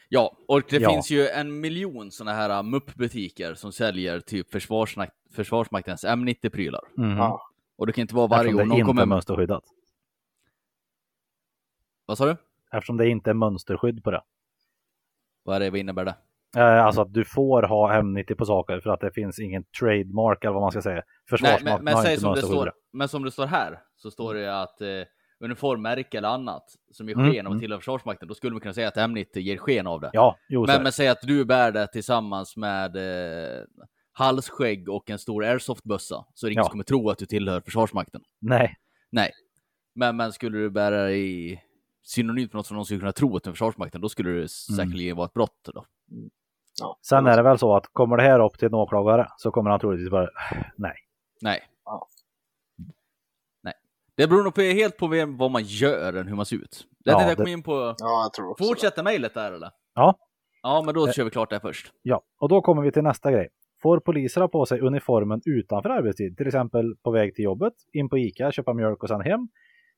[0.09, 0.89] Ja, och det Ja.
[0.89, 6.81] finns ju en miljon sådana här uh, mupp-butiker som säljer typ försvarsmak Försvarsmaktens M90-prylar.
[6.97, 7.17] Mm.
[7.17, 7.41] Ja.
[7.75, 9.01] Och det kan inte vara varje Eftersom gång det någon inte kommer...
[9.01, 9.63] är mönsterskyddat.
[12.05, 12.37] Vad sa du?
[12.71, 14.21] Eftersom det inte är mönsterskydd på det.
[15.43, 16.15] Vad är det, vad innebär det?
[16.57, 20.43] Eh, alltså att du får ha M90 på saker för att det finns ingen trademark
[20.43, 20.95] eller vad man ska säga.
[20.95, 23.79] Nej, Försvarsmakten men, men, har säg inte som det står, men som det står här,
[23.95, 24.87] så står det att eh,
[25.39, 27.59] uniformmärke eller annat som ger Mm, sken av att mm.
[27.59, 30.09] tillhöra Försvarsmakten, då skulle man kunna säga att M90 ger sken av det.
[30.13, 33.63] Ja, jo men, men säg att du bär det tillsammans med eh,
[34.13, 36.63] halsskägg och en stor airsoftbössa, så är det ingen Ja.
[36.65, 38.22] som kommer tro att du tillhör Försvarsmakten.
[38.41, 38.75] Nej,
[39.12, 39.32] Nej.
[39.96, 41.62] Men, men skulle du bära det i
[42.03, 44.48] synonymt med något som någon skulle kunna tro att du är Försvarsmakten, då skulle det
[44.50, 45.70] säkerligen vara ett brott.
[45.74, 45.86] Då.
[46.79, 46.98] Ja.
[47.08, 49.70] sen är det väl så att kommer det här upp till en åklagare så kommer
[49.70, 50.29] han troligtvis bara
[50.75, 50.96] nej.
[51.41, 51.63] Nej.
[51.86, 52.08] Ja.
[53.63, 53.74] Nej.
[54.15, 56.88] Det beror nog på, helt på vem, vad man gör än hur man ser ut.
[57.05, 57.96] Det Ja, jag det- komma in på.
[57.98, 58.67] Ja, jag tror också det.
[58.67, 59.72] Fortsätta mejlet där eller?
[59.96, 60.17] Ja.
[60.62, 61.13] Ja, men då Eh.
[61.13, 61.91] kör vi klart det först.
[62.01, 63.50] Ja, och då kommer vi till nästa grej.
[63.83, 68.09] Får poliser ha på sig uniformen utanför arbetstid, till exempel på väg till jobbet, in
[68.09, 69.47] på Ica, köpa mjölk och sen hem?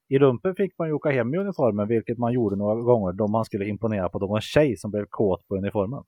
[0.10, 3.28] I lumpen fick man ju åka hem i uniformen, vilket man gjorde några gånger då
[3.28, 6.04] man skulle imponera på någon tjej som blev kåt på uniformen.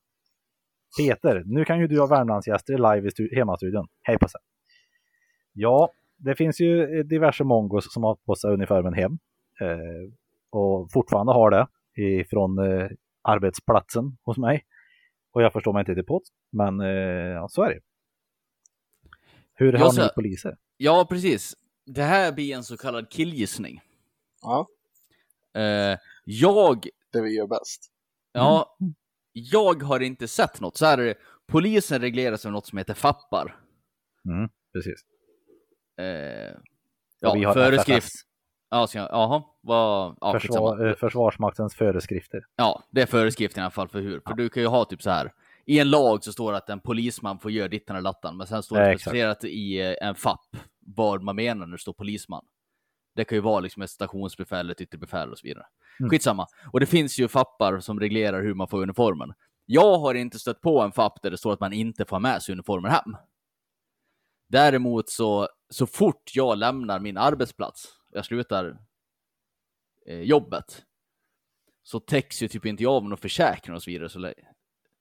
[1.00, 3.88] Peter, nu kan ju du ha Värmlandsgäster live i hemmastudion.
[4.02, 4.42] Hej på sig!
[5.54, 9.12] Ja, det finns ju diverse mongos som har på sig uniformen hem
[9.62, 10.12] eh,
[10.52, 11.68] och fortfarande har det
[12.02, 12.90] ifrån eh,
[13.22, 14.64] arbetsplatsen hos mig.
[15.38, 16.88] Och jag förstår mig inte till påt, men eh,
[17.34, 17.80] ja, så är det.
[19.54, 20.58] Hur har ni poliser?
[20.78, 21.56] Ja, precis.
[21.86, 23.82] Det här blir en så kallad killgissning.
[24.42, 24.68] Ja,
[25.54, 27.92] Eh, jag, det vi gör bäst.
[28.32, 28.78] ja,
[29.32, 30.78] jag har inte sett något.
[30.78, 31.16] Så här är det.
[31.48, 33.60] Polisen regleras av något som heter FAPPar.
[34.26, 35.06] Mm, precis.
[35.98, 36.56] Eh,
[37.32, 38.08] Och ja, föreskrift.
[38.08, 38.22] FFS,
[38.70, 40.40] Jag, jaha, vad, ja.
[40.40, 42.46] Försvar, eh, Försvarsmaktens föreskrifter.
[42.56, 44.22] Ja, det är föreskriften i alla fall för hur.
[44.28, 45.34] För du kan ju ha typ så här.
[45.66, 48.48] I en lag så står det att en polisman får göra dittan och lattan, men
[48.48, 50.40] sen står det specificerat i eh, en FAP
[50.96, 52.46] vad man menar när det står polisman.
[53.16, 55.66] Det kan ju vara liksom ett stationsbefäl, ett yttre befäl och så vidare.
[56.00, 56.10] Mm.
[56.10, 56.48] Skitsamma.
[56.72, 59.34] Och det finns ju FAPar som reglerar hur man får uniformen.
[59.66, 62.42] Jag har inte stött på en FAP där det står att man inte får med
[62.42, 63.18] sig uniformen hem.
[64.50, 68.78] Däremot så, så fort jag lämnar min arbetsplats, jag slutar
[70.06, 70.84] eh, jobbet,
[71.84, 74.34] så täcks ju typ inte jag av någon försäkring och så vidare så,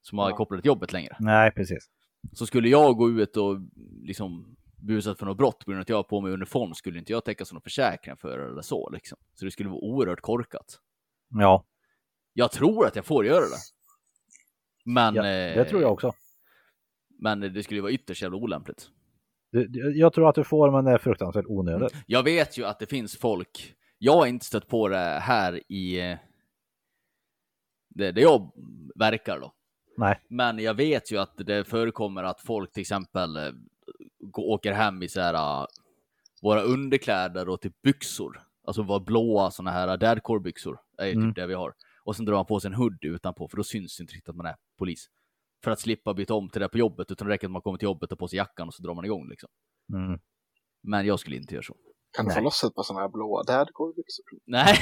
[0.03, 0.37] som har Ja.
[0.37, 1.17] kopplat till jobbet längre.
[1.21, 1.91] Nej, precis.
[2.33, 3.57] Så skulle jag gå ut och
[4.03, 6.99] liksom busat för något brott på grund av att jag har på mig uniform skulle
[6.99, 9.19] inte jag täckas av någon försäkring för eller så liksom.
[9.35, 10.81] Så det skulle vara oerhört korkat.
[11.29, 11.65] Ja,
[12.33, 13.57] Jag tror att jag får göra det.
[14.85, 16.13] Men, ja eh, det tror jag också.
[17.19, 18.91] men det skulle ju vara ytterst jävla olämpligt.
[19.95, 21.95] Jag tror att du får, men det är fruktansvärt onödigt.
[22.07, 26.01] Jag vet ju att det finns folk, jag har inte stött på det här i
[26.11, 26.19] eh,
[27.89, 28.51] det, det jag
[28.95, 29.53] verkar då.
[29.97, 30.21] Nej.
[30.29, 33.53] Men jag vet ju att det förekommer att folk till exempel eh,
[34.37, 35.67] åker hem i så här uh,
[36.43, 38.43] våra underkläder och typ byxor.
[38.67, 41.29] Alltså våra blåa såna här dadcore byxor är ju Mm.
[41.29, 41.75] typ det vi har.
[42.05, 44.37] Och sen drar man på sig en hood utanpå för då syns inte riktigt att
[44.37, 45.07] man är polis.
[45.65, 47.79] För att slippa byta om till det på jobbet utan det räcker att man kommer
[47.79, 49.49] till jobbet och på sig jackan och så drar man igång liksom.
[49.95, 50.21] Mm.
[50.83, 51.77] Men jag skulle inte göra så.
[52.17, 54.25] Kan du få loss ett par sådana här blåa dadcore-byxor?
[54.47, 54.77] Nej,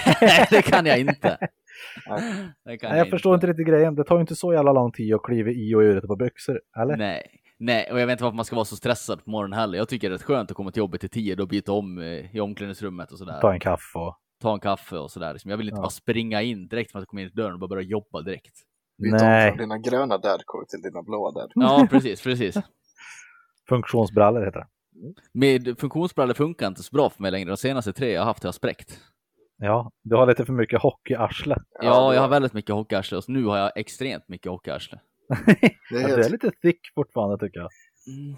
[0.50, 1.38] det kan jag inte.
[2.08, 2.48] Nej.
[2.64, 3.94] Nej, jag förstår inte riktigt grejen.
[3.94, 6.16] Det tar ju inte så jävla lång tid att kliva i och ur ett par
[6.16, 6.96] byxor, eller?
[6.96, 7.22] Nej,
[7.58, 9.78] nej, och jag vet inte varför man ska vara så stressad på morgonen heller.
[9.78, 11.98] Jag tycker det är rätt skönt att komma till jobbet i tid och byta om
[11.98, 13.40] eh, i omklädningsrummet och sådär.
[13.40, 14.18] Ta en kaffe och...
[14.42, 15.32] Ta en kaffe och sådär.
[15.32, 15.50] Liksom.
[15.50, 15.82] Jag vill inte Ja.
[15.82, 18.54] bara springa in direkt för att komma in i dörren och bara börja jobba direkt.
[18.98, 21.66] Byta om Nej, från dina gröna dadcore till dina blåa dadcore.
[21.66, 22.56] Ja, precis, precis.
[23.68, 24.66] funktionsbrallor heter det.
[25.32, 27.48] Med funktionsbrallor funkar inte så bra för mig längre.
[27.50, 29.00] De senaste tre jag har haft har jag spräckt.
[29.56, 31.56] Ja, du har lite för mycket hockeyarsle.
[31.80, 35.00] Ja, det- jag har väldigt mycket hockeyarsle och nu har jag extremt mycket hockeyarsle.
[35.90, 36.14] Det är helt...
[36.16, 37.70] du är lite thick fortfarande tycker jag.
[38.06, 38.36] Mm.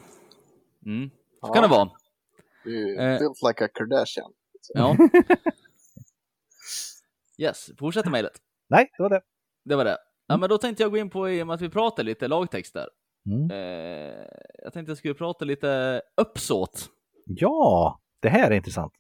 [0.87, 1.11] Mm.
[1.11, 1.90] Så ja, kan det vara.
[2.64, 3.19] Du Eh.
[3.19, 4.33] built like a Kardashian.
[4.75, 4.97] Ja.
[7.38, 8.33] Yes, fortsätter mejlet.
[8.69, 9.21] Nej, det var det.
[9.64, 9.99] Det var det.
[10.26, 12.28] Ja, men då tänkte jag gå in på, i och med att vi pratar lite
[12.28, 12.88] lagtext där.
[13.26, 13.50] Mm.
[13.50, 14.24] Eh,
[14.64, 16.88] jag tänkte jag skulle prata lite uppsåt.
[17.24, 18.92] Ja, det här är intressant.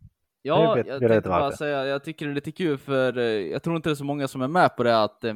[0.42, 3.24] Ja, vet- jag jag tänkte bara säga, jag tycker det är lite kul för eh,
[3.24, 5.34] jag tror inte det är så många som är med på det att eh,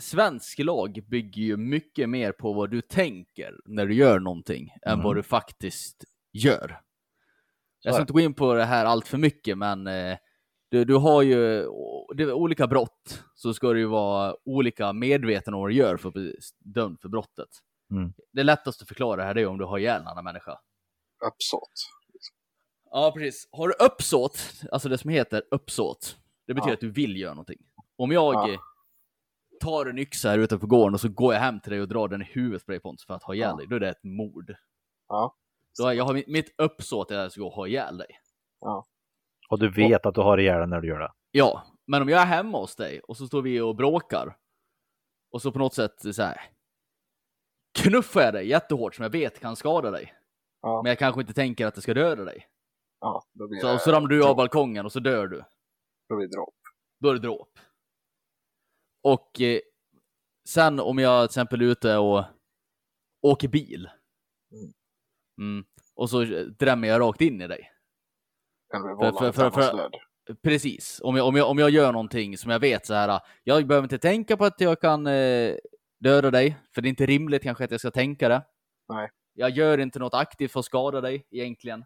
[0.00, 4.92] svensk lag bygger ju mycket mer på vad du tänker när du gör någonting än
[4.92, 5.04] Mm.
[5.04, 6.80] vad du faktiskt gör.
[7.82, 10.16] Jag är ska inte gå in på det här allt för mycket, men eh,
[10.70, 11.66] du, du har ju
[12.16, 15.96] det är olika brott, så ska du ju vara olika medveten om vad du gör
[15.96, 17.48] för att bli dömd för brottet.
[17.90, 18.12] Mm.
[18.32, 20.58] Det lättaste att förklara här är om du har ihjäl en annan människa.
[21.26, 21.72] Uppsåt.
[22.90, 23.48] Ja, precis.
[23.52, 24.38] Har du uppsåt,
[24.72, 26.74] alltså det som heter uppsåt, det betyder Ja.
[26.74, 27.58] att du vill göra någonting.
[27.96, 28.58] Om jag Ja.
[29.60, 32.08] tar en yxa här utanför gården och så går jag hem till dig och drar
[32.08, 33.56] den i huvudet på dig Pontus för att ha ihjäl Ja.
[33.56, 34.54] dig, då är det ett mord.
[35.08, 35.36] Ja.
[35.78, 37.96] Då har jag har mitt, mitt uppsåt är att jag ska gå och ha ihjäl
[37.98, 38.08] dig.
[39.50, 41.12] Och du vet att du har ihjäl när du gör det.
[41.30, 44.36] Ja, men om jag är hemma hos dig och så står vi och bråkar
[45.32, 46.40] och så på något sätt så här
[47.78, 50.14] knuffar jag dig jättehårt som jag vet kan skada dig.
[50.62, 50.82] Ja.
[50.82, 52.46] Men jag kanske inte tänker att det ska döda dig.
[53.00, 55.44] Ja, då blir Så, det, så ramlar du av balkongen och så dör du.
[56.08, 56.54] Då blir det dråp.
[57.00, 57.58] då är det dråp.
[59.02, 59.60] Och eh,
[60.48, 62.24] sen om jag till exempel är ute och
[63.22, 63.88] åker bil.
[64.52, 64.72] Mm.
[65.40, 66.24] Mm, och så
[66.58, 67.72] drämmer jag rakt in i dig.
[68.70, 69.94] Kan För- vållande för- för- för- död.
[70.42, 71.00] Precis.
[71.04, 73.20] Om jag, om, jag, om jag gör någonting som jag vet så här.
[73.44, 75.54] Jag behöver inte tänka på att jag kan eh,
[76.00, 76.56] döda dig.
[76.74, 78.42] För det är inte rimligt kanske att jag ska tänka det.
[78.88, 79.10] Nej.
[79.34, 81.84] Jag gör inte något aktivt för att skada dig egentligen.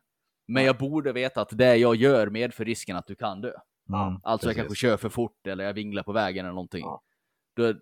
[0.49, 3.53] Men jag borde veta att det jag gör medför risken att du kan dö.
[3.89, 4.57] Mm, Alltså jag precis.
[4.57, 6.85] kanske kör för fort eller jag vinglar på vägen eller någonting.
[6.85, 7.03] Ja.
[7.57, 7.75] Då,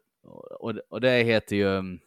[0.61, 1.65] och, och det heter ju...
[1.65, 1.99] um,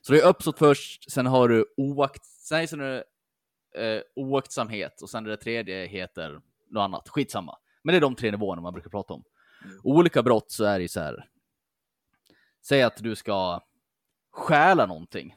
[0.00, 3.04] Så det är uppsåt först, sen har du oakt, nej, sen är det
[3.76, 7.08] eh, oaktsamhet och sen är det tredje heter något annat.
[7.08, 7.58] Skitsamma.
[7.82, 9.24] Men det är de tre nivåerna man brukar prata om.
[9.64, 9.80] Mm.
[9.84, 11.28] Olika brott så är det ju så här.
[12.62, 13.60] Säg att du ska
[14.32, 15.36] stjäla någonting.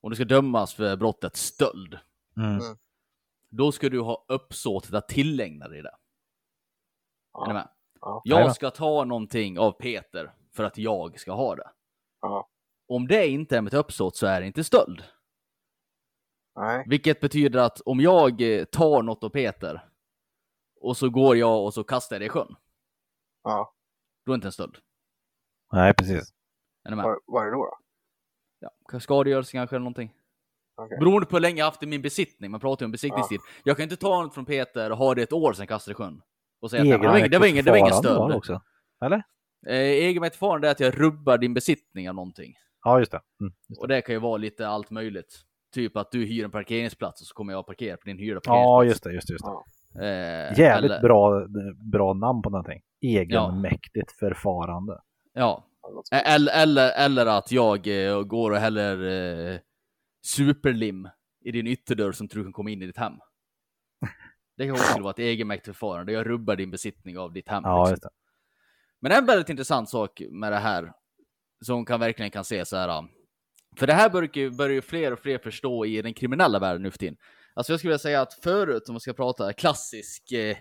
[0.00, 1.98] Och du ska dömas för brottet stöld.
[2.36, 2.76] Mm.
[3.48, 5.94] Då ska du ha uppsåtet att tillägna dig det.
[7.32, 7.44] Ja.
[7.44, 7.68] Är ni med?
[8.00, 8.22] Ja.
[8.24, 11.70] Jag ska ta någonting av Peter för att jag ska ha det.
[12.20, 12.48] Ja.
[12.88, 15.02] Om det inte är med ett uppsåt så är det inte stöld.
[16.56, 16.84] Nej.
[16.88, 19.84] Vilket betyder att om jag eh, tar något av Peter
[20.80, 22.56] och så går jag och så kastar jag det i sjön.
[23.42, 23.74] Ja.
[24.26, 24.76] Då är det inte en stöld.
[25.72, 26.32] Nej, precis.
[26.84, 27.04] Är ni med?
[27.26, 27.56] Vad, är det då?
[27.56, 27.78] då?
[28.92, 30.14] Ja, skadegörelse kanske eller någonting.
[30.76, 30.98] Okej.
[30.98, 32.50] Beroende på hur länge jag haft i min besittning.
[32.50, 33.40] Man pratar ju om besiktningstid.
[33.64, 35.92] Jag kan inte ta något från Peter och ha det ett år sen kasta det
[35.92, 36.22] i sjön.
[36.60, 38.34] Och säga att det var, ingen- det var ingen, det var ingen stöld.
[38.34, 38.62] Också.
[39.04, 39.22] Eller?
[39.66, 42.54] Eh, är att jag rubbar din besittning av någonting.
[42.84, 43.20] Ja, just det.
[43.40, 43.52] Mm.
[43.68, 43.94] just Och det.
[43.94, 45.44] det kan ju vara lite allt möjligt.
[45.72, 48.40] Typ att du hyr en parkeringsplats och så kommer jag att parkera på din hyrda
[48.44, 48.88] Ja, parkeringsplats.
[48.88, 49.12] just det.
[49.12, 49.50] Just det, just det.
[49.50, 49.64] Ja.
[50.52, 51.46] Eh, Jävligt eller, bra,
[51.92, 52.82] bra namn på någonting.
[53.00, 55.00] Egenmäktigt förfarande.
[55.32, 55.66] Ja.
[55.94, 59.58] Låter Eh, Eller, eller, eller att jag eh, går och häller eh,
[60.26, 61.08] superlim
[61.44, 63.12] i din ytterdörr som tror du kan komma in i ditt hem.
[64.56, 66.12] Det kan också vara ett egenmäktigt förfarande.
[66.12, 67.62] Jag rubbar din besittning av ditt hem.
[67.66, 67.92] Ja, liksom.
[67.92, 68.08] just det.
[69.00, 70.92] Men en väldigt intressant sak med det här,
[71.64, 73.04] som kan verkligen kan se så här.
[73.76, 76.82] För det här börjar ju, börjar ju fler och fler förstå i den kriminella världen
[76.82, 77.16] nu för tiden.
[77.54, 80.56] Alltså jag skulle vilja säga att förut, om man ska prata klassisk eh,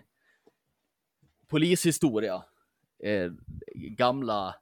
[1.47, 2.43] polishistoria,
[3.03, 3.31] eh,
[3.75, 4.55] gamla,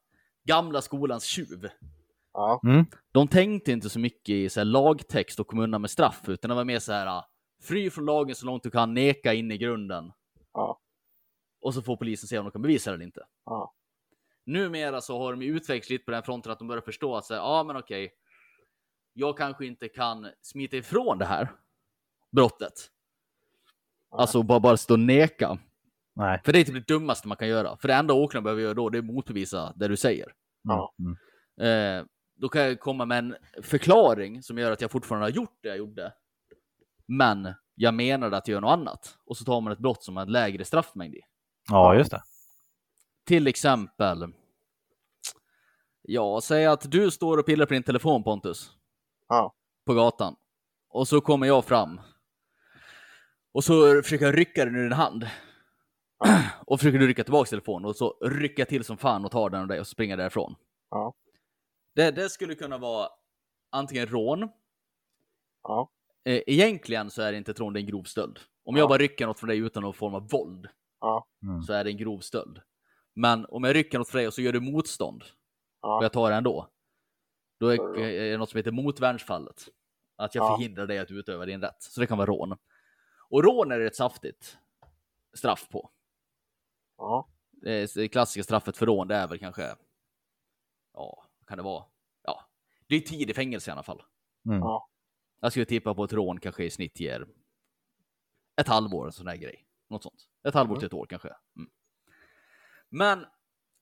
[0.43, 1.69] gamla skolans tjuv.
[2.33, 2.61] Ja.
[2.63, 2.85] Mm.
[3.11, 6.49] De tänkte inte så mycket i så här, lagtext och kom undan med straff, utan
[6.49, 7.29] det var mer så här, ah,
[7.61, 10.11] fri från lagen så långt du kan, neka in i grunden.
[10.53, 10.79] Ja.
[11.61, 13.25] Och så får polisen se om de kan bevisa det eller inte.
[13.45, 13.73] Ja.
[14.45, 17.25] Numera så har de ju utvecklats lite på den fronten att de börjar förstå att
[17.25, 18.11] säga, ja men okej,
[19.19, 21.51] jag kanske inte kan smita ifrån det här
[22.31, 22.73] brottet.
[24.11, 24.17] Ja.
[24.17, 25.57] Alltså bara, bara stå och neka.
[26.15, 26.41] Nej.
[26.45, 27.77] För det är typ det dummaste man kan göra.
[27.77, 30.33] För det enda åklagaren behöver göra då, det är motbevisa det du säger.
[30.63, 30.93] Ja.
[30.99, 31.99] Mm.
[31.99, 32.05] Eh,
[32.35, 35.67] då kan jag komma med en förklaring som gör att jag fortfarande har gjort det
[35.67, 36.13] jag gjorde.
[37.05, 39.17] Men jag menade att jag gör något annat.
[39.25, 41.21] Och så tar man ett brott som har en lägre straffmängd i.
[41.69, 42.21] Ja, just det.
[43.25, 44.33] Till exempel.
[46.01, 48.71] Ja, säg att du står och pillar på din telefon Pontus.
[49.29, 49.53] Ja.
[49.85, 50.35] På gatan.
[50.89, 52.01] Och så kommer jag fram.
[53.51, 55.27] Och så försöker jag rycka den ur din hand.
[56.65, 59.49] Och försöker du rycka tillbaka telefonen och så rycker jag till som fan och tar
[59.49, 60.55] den av dig och springer därifrån.
[60.89, 61.13] Ja.
[61.95, 63.09] Det, det skulle kunna vara
[63.69, 64.49] antingen rån.
[65.63, 65.89] Ja.
[66.25, 68.39] Eh, egentligen så är det inte ett rån, det är en grov stöld.
[68.65, 68.79] Om Ja.
[68.81, 70.67] jag bara rycker något från dig utan någon form av våld
[71.01, 71.27] Ja.
[71.43, 71.61] Mm.
[71.63, 72.59] så är det en grov stöld.
[73.13, 75.29] Men om jag rycker något från dig och så gör du motstånd och
[75.81, 75.99] Ja.
[76.03, 76.67] jag tar det ändå.
[77.59, 79.67] Då är det något som heter motvärnsfallet.
[80.15, 80.55] Att jag Ja.
[80.55, 81.81] förhindrar dig att utöva din rätt.
[81.83, 82.57] Så det kan vara rån.
[83.29, 84.57] Och rån är det ett saftigt
[85.33, 85.91] straff på.
[86.97, 87.29] Ja.
[87.51, 89.75] Det, klassiska straffet för rån det är väl kanske,
[90.93, 91.85] ja, kan det vara?
[92.23, 92.49] Ja,
[92.87, 94.03] det är tid i fängelse i alla fall.
[94.45, 94.59] Mm.
[94.59, 94.89] Ja.
[95.39, 97.27] Jag skulle tippa på ett rån kanske i snitt ger
[98.55, 99.65] ett halvår, en sån här grej.
[99.87, 100.27] Något sånt.
[100.43, 101.35] Ett halvår till ett år kanske.
[101.55, 101.69] Mm.
[102.89, 103.25] Men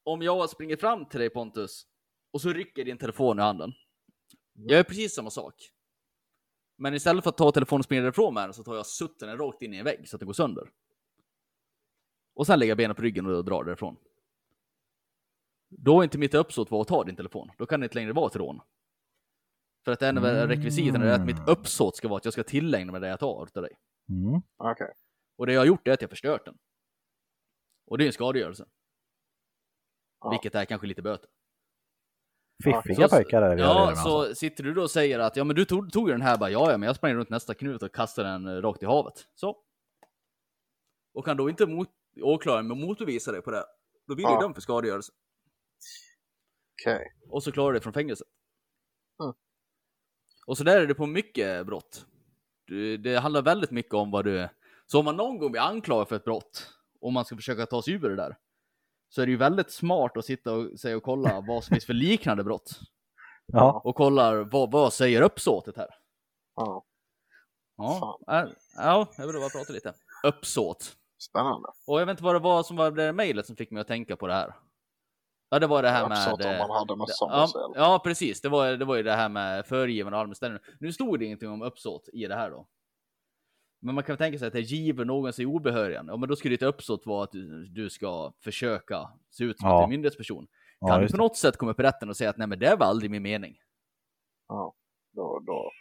[0.04, 1.88] om jag springer fram till dig Pontus
[2.32, 3.74] och så rycker din telefon i handen.
[4.54, 5.72] Jag gör precis samma sak.
[6.78, 9.28] Men istället för att ta telefonen och springa därifrån med den så tar jag sutten
[9.28, 10.72] den rakt in i en vägg så att den går sönder.
[12.34, 13.98] Och sen lägger jag benen på ryggen och drar därifrån.
[15.70, 17.52] Då är inte mitt uppsåt var att ta din telefon.
[17.58, 18.62] Då kan det inte längre vara ett rån.
[19.86, 22.92] För att en av rekvisiten är att mitt uppsåt ska vara att jag ska tillägna
[22.92, 23.78] mig det jag tar av dig.
[24.10, 24.42] Mm.
[24.58, 24.94] Okej.
[25.38, 26.58] Och det jag har gjort är att jag förstört den.
[27.86, 28.66] Och det är en skadegörelse.
[30.20, 30.30] Ja.
[30.30, 31.30] Vilket är kanske lite böter.
[32.63, 34.36] Fiffiga Så- pojkar är det vi Ja, så alltså.
[34.36, 36.50] sitter du då och säger att ja, men du tog, tog ju den här bara,
[36.50, 39.28] ja, ja, men jag sprang runt nästa knut och kastade den eh, rakt i havet.
[39.36, 39.58] Så.
[41.13, 41.89] Och kan då inte mot,
[42.22, 43.65] åklagaren med motbevisa dig på det,
[44.08, 44.41] då blir du Ja.
[44.41, 45.12] dömd för skadegörelse.
[46.82, 47.13] Okej.
[47.30, 48.28] Och så klarar du dig från fängelset.
[49.24, 49.34] Mm.
[50.48, 52.06] Och så där är det på mycket brott.
[52.65, 54.50] Du, det handlar väldigt mycket om vad du är.
[54.86, 57.82] Så om man någon gång blir anklagad för ett brott, och man ska försöka ta
[57.82, 58.38] sig ur det där,
[59.10, 61.86] så är det ju väldigt smart att sitta och säga och kolla vad som finns
[61.86, 62.80] för liknande brott.
[63.46, 63.82] Ja.
[63.84, 65.89] Och kollar vad, vad säger uppsåtet här.
[66.56, 66.84] Ja.
[67.78, 68.20] Ja,
[68.76, 69.93] ja jag vill bara prata lite.
[70.24, 70.96] Uppsåt.
[71.20, 71.67] Spännande.
[71.88, 73.88] Och jag vet inte vad det var som var det mejlet som fick mig att
[73.88, 74.56] tänka på det här.
[75.50, 76.62] Ja, det var det här Uppsåt med...
[76.62, 78.41] om man hade på ja, sig, ja, precis.
[78.41, 80.60] Det var, det var ju det här med föregivande och allmän.
[80.80, 82.67] Nu stod det ingenting om uppsåt i det här då.
[83.80, 86.06] Men man kan väl tänka sig att det giver någon sig obehörigen.
[86.08, 89.70] Ja, men då skulle ditt uppsåt vara att du, du ska försöka se ut som
[89.70, 89.78] Ja.
[89.78, 90.48] du en myndighetsperson.
[90.80, 91.24] Ja, Kan du just på det.
[91.24, 93.24] något sätt komma upp i rätten och säga att nej, men det var aldrig min
[93.24, 93.58] mening.
[94.48, 94.74] Ja.
[95.16, 95.72] Då, då.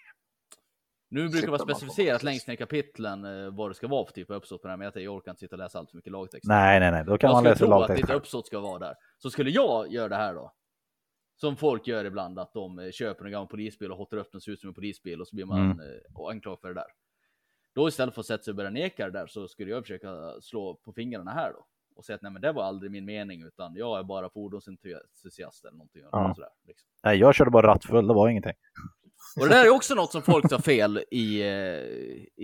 [1.09, 4.13] Nu brukar det vara specificerat längst ner i kapitlen eh, vad det ska vara för
[4.13, 5.91] typ av uppsåt på det här, men jag, jag orkar inte sitta och läsa allt
[5.91, 6.49] för mycket lagtext.
[6.49, 7.05] Nej, nej, nej.
[7.05, 8.95] Då kan jag man skulle läsa tro att lagtext ditt uppsåt ska vara där.
[9.19, 10.53] Så skulle jag göra det här då,
[11.41, 14.41] som folk gör ibland, att de eh, köper en gammal polisbil och hotar upp den,
[14.41, 15.81] ser ut som en polisbil och så blir man Mm.
[15.81, 16.87] eh, och anklagad för det där.
[17.77, 20.41] Då istället för att sätta sig och börja neka det där så skulle jag försöka
[20.41, 21.67] slå på fingrarna här då.
[21.97, 25.65] Och säga att nej men det var aldrig min mening utan jag är bara fordonsentusiast
[25.65, 26.03] eller någonting.
[26.13, 26.33] Ja.
[26.35, 26.89] Sådär, liksom.
[27.03, 28.07] Nej, jag körde bara rattfull.
[28.07, 28.53] Det var ingenting.
[29.41, 31.49] Och det där är också något som folk tar fel i, eh,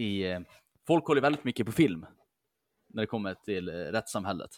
[0.03, 0.41] i eh,
[0.87, 2.07] folk håller väldigt mycket på film.
[2.89, 4.51] När det kommer till eh, rättssamhället.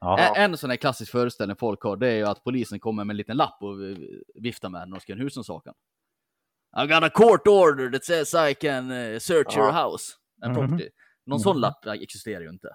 [0.00, 0.34] Ja.
[0.36, 3.16] En sån här klassisk föreställning folk har, det är ju att polisen kommer med en
[3.16, 3.76] liten lapp och
[4.34, 5.74] viftar med när de ska göra en husrannsakan.
[6.82, 8.90] I got a court order that says I can
[9.20, 10.68] search your house and Mhm.
[10.68, 10.88] property.
[11.26, 12.68] Någon sån lapp existerar ju inte.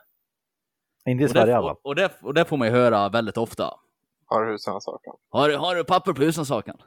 [1.06, 3.73] Inte i Sverige alla och, och, det, och det får man ju höra väldigt ofta.
[4.25, 5.15] Har du husrannsakan?
[5.30, 6.78] Har, har du papper på husrannsakan?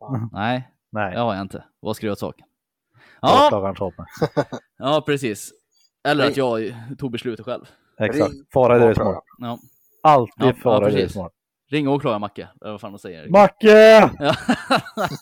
[0.00, 0.28] Ja.
[0.32, 1.64] Nej, Nej, det har jag inte.
[1.80, 2.46] Vad ska du göra åt saken?
[3.20, 3.74] Ja,
[4.78, 5.50] ja precis.
[6.08, 7.64] Eller att jag tog beslutet själv.
[8.00, 8.34] Exakt.
[8.52, 9.14] Fara i dröjsmål.
[9.38, 9.58] Ja.
[10.02, 11.30] Alltid Ja, ja, fara i dröjsmål.
[11.70, 13.28] Ring åklagaren Macke, eller vad fan de säger.
[13.28, 13.68] Macke!
[14.18, 14.34] Ja.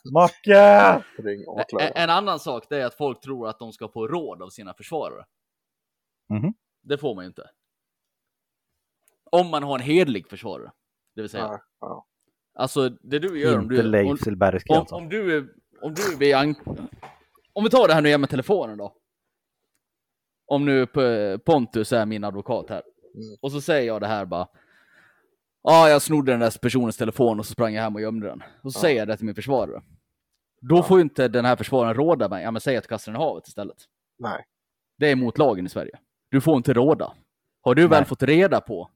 [0.13, 1.05] Macke!
[1.19, 1.93] Ring En, åklagaren.
[1.95, 4.75] en annan sak det är att folk tror att de ska få råd av sina
[4.75, 5.25] försvarare.
[6.29, 6.55] Mhm.
[6.83, 7.51] Det får man ju inte.
[9.31, 10.73] Om man har en hedlig försvarare.
[11.15, 12.07] Det vill säga, Ja, ja.
[12.55, 13.83] alltså det du gör om Inte du...
[13.83, 14.95] Leif Om, Silbersky om, alltså.
[14.95, 15.49] om du är...
[15.83, 16.55] Om du an...
[17.53, 18.97] Om vi tar det här nu igen med telefonen då.
[20.47, 20.87] Om nu
[21.39, 22.83] Pontus är min advokat här.
[23.15, 23.37] Mm.
[23.41, 24.49] Och så säger jag det här bara.
[25.69, 28.43] Ja, jag snodde den där personens telefon och så sprang jag hem och gömde den.
[28.63, 28.81] Och så Ja.
[28.81, 29.83] säger jag det till min försvarare.
[30.61, 32.43] Då får ju inte den här försvararen råda mig.
[32.43, 33.77] Ja, men säg att du kastar den i havet istället.
[34.19, 34.45] Nej.
[34.99, 35.99] Det är emot lagen i Sverige.
[36.31, 37.13] Du får inte råda.
[37.63, 38.05] Har du väl Nej.
[38.05, 38.91] fått reda på,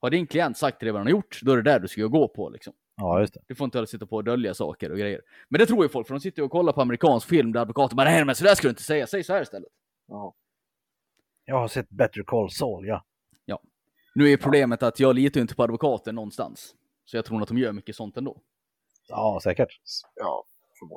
[0.00, 1.88] har din klient sagt till dig vad han har gjort, då är det där du
[1.88, 2.74] ska gå på liksom.
[2.96, 3.40] Ja, just det.
[3.46, 5.20] Du får inte heller sitta på och dölja saker och grejer.
[5.48, 7.60] Men det tror ju folk, för de sitter ju och kollar på amerikansk film där
[7.60, 9.68] advokaten bara nej men så där ska du inte säga, säg så här istället.
[10.08, 10.34] Ja.
[11.44, 13.04] Jag har sett Better Call Saul, ja.
[14.14, 16.74] Nu är problemet att jag litar inte på advokater någonstans.
[17.04, 18.40] Så jag tror att de gör mycket sånt ändå.
[19.08, 19.68] Ja, säkert.
[20.14, 20.44] ja.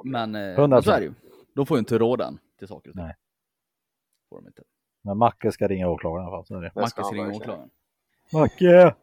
[0.05, 0.67] Men, eh, 100%.
[0.69, 1.13] men så är det ju.
[1.55, 3.03] De får ju inte råda en till saker och ting.
[3.05, 3.15] Nej.
[4.29, 4.63] Får de inte.
[5.03, 6.45] Men Macke ska ringa åklagaren i alla fall.
[6.45, 6.71] Så är det.
[6.75, 7.69] Macke ska han ringa åklagaren.
[8.33, 8.95] Macke!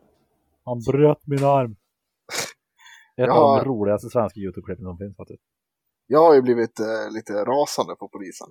[0.64, 1.76] Han bröt min arm.
[3.16, 3.40] Det är ett Ja.
[3.40, 5.42] av de roligaste svenska YouTube-klippen som finns faktiskt.
[6.06, 8.48] Jag har ju blivit eh, lite rasande på polisen.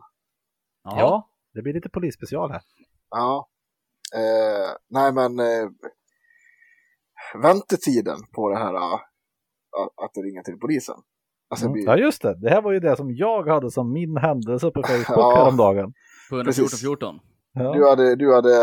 [0.84, 1.30] Ja.
[1.54, 2.62] det blir lite polisspecial här.
[3.10, 3.50] Ja.
[4.16, 5.70] Eh, nej men eh,
[7.44, 8.94] väntetiden på det här eh,
[10.04, 10.96] att- ringa till polisen.
[11.50, 11.74] Alltså, Mm.
[11.74, 12.40] blir, Ja, just det.
[12.42, 15.36] Det här var ju det som jag hade som min händelse på Facebook Ja.
[15.36, 15.94] häromdagen.
[16.30, 16.82] På 114 Precis.
[16.82, 17.20] 14.
[17.54, 17.74] Ja.
[17.74, 18.54] du, hade, du, hade,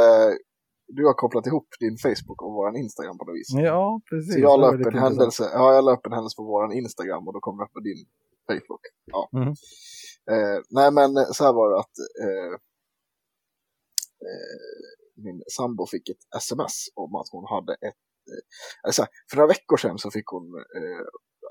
[0.87, 3.49] du har kopplat ihop din Facebook och vår Instagram på något vis.
[3.51, 4.35] ja, precis.
[4.35, 7.23] Så jag la upp en händelse, ja, jag la upp en händelse på vår Instagram
[7.29, 8.01] och då kom det upp på din
[8.49, 8.85] Facebook.
[9.13, 9.29] Ja.
[9.39, 9.53] Mhm.
[10.33, 12.53] Eh, nej men så här var det att eh,
[14.29, 18.45] eh, min sambo fick ett sms om att hon hade ett, eh,
[18.83, 21.05] eller så här, för några veckor sedan så fick hon eh,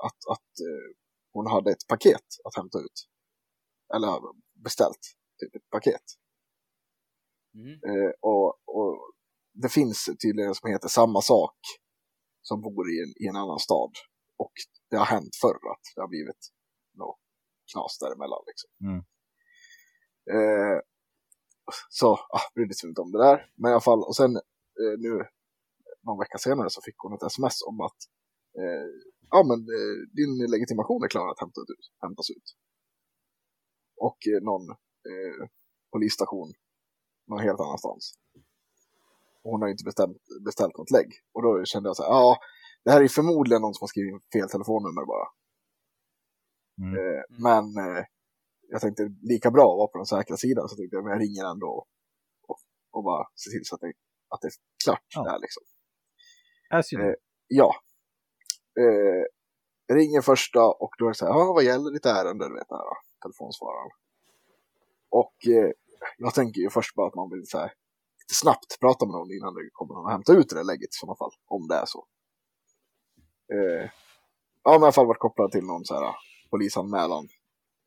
[0.06, 0.96] att, att eh,
[1.32, 3.08] hon hade ett paket att hämta ut.
[3.94, 4.20] Eller
[4.64, 5.04] beställt,
[5.40, 6.06] typ ett paket.
[7.54, 7.72] Mhm.
[7.90, 9.12] Eh, och, och
[9.52, 11.58] det finns tydligen en som heter samma sak
[12.42, 13.92] som bor i en, i en annan stad.
[14.36, 14.52] Och
[14.90, 16.42] det har hänt förr att det har blivit
[16.94, 17.20] något
[17.72, 18.42] knas däremellan.
[18.46, 18.70] Liksom.
[18.86, 19.00] Mm.
[20.36, 20.80] Eh,
[21.88, 23.50] så ah, brydde sig inte om det där.
[23.54, 24.36] Men i alla fall, och sen
[24.80, 25.12] eh, nu
[26.06, 28.00] någon vecka senare så fick hon ett sms om att
[28.60, 28.86] eh,
[29.30, 32.48] ja, men, eh, din legitimation är klar att hämta ut, hämtas ut.
[33.96, 34.70] Och eh, någon
[35.10, 35.48] eh,
[35.92, 36.52] polisstation
[37.26, 38.14] någon helt annanstans.
[39.42, 41.12] Och hon har ju inte bestämt, beställt något lägg.
[41.32, 42.38] Och då kände jag så här, ja,
[42.84, 45.28] det här är förmodligen någon som har skrivit fel telefonnummer bara.
[46.82, 46.94] Mm.
[47.00, 48.04] Eh, men eh,
[48.74, 51.22] jag tänkte lika bra att vara på den säkra sidan, så tänkte jag, men jag
[51.24, 51.86] ringer ändå och,
[52.48, 52.58] och,
[52.94, 53.92] och bara ser till så att det,
[54.32, 54.52] att det är
[54.84, 55.22] klart Ja.
[55.22, 55.62] där liksom.
[57.00, 57.14] Eh,
[57.46, 57.70] Ja.
[58.82, 59.24] Eh,
[59.96, 62.76] ringer första och då är det så här, vad gäller ditt ärende, du vet det
[62.76, 62.84] här,
[63.22, 63.90] telefonsvararen.
[65.20, 65.70] Och eh,
[66.18, 67.72] jag tänker ju först bara att man vill så här,
[68.20, 70.90] lite snabbt prata med någon innan det kommer någon och hämta ut det där lägget
[70.94, 72.06] i sådana fall, om det är så.
[73.54, 73.84] Eh,
[74.64, 76.14] ja, men i alla fall varit kopplad till någon så här
[76.50, 77.28] polisanmälan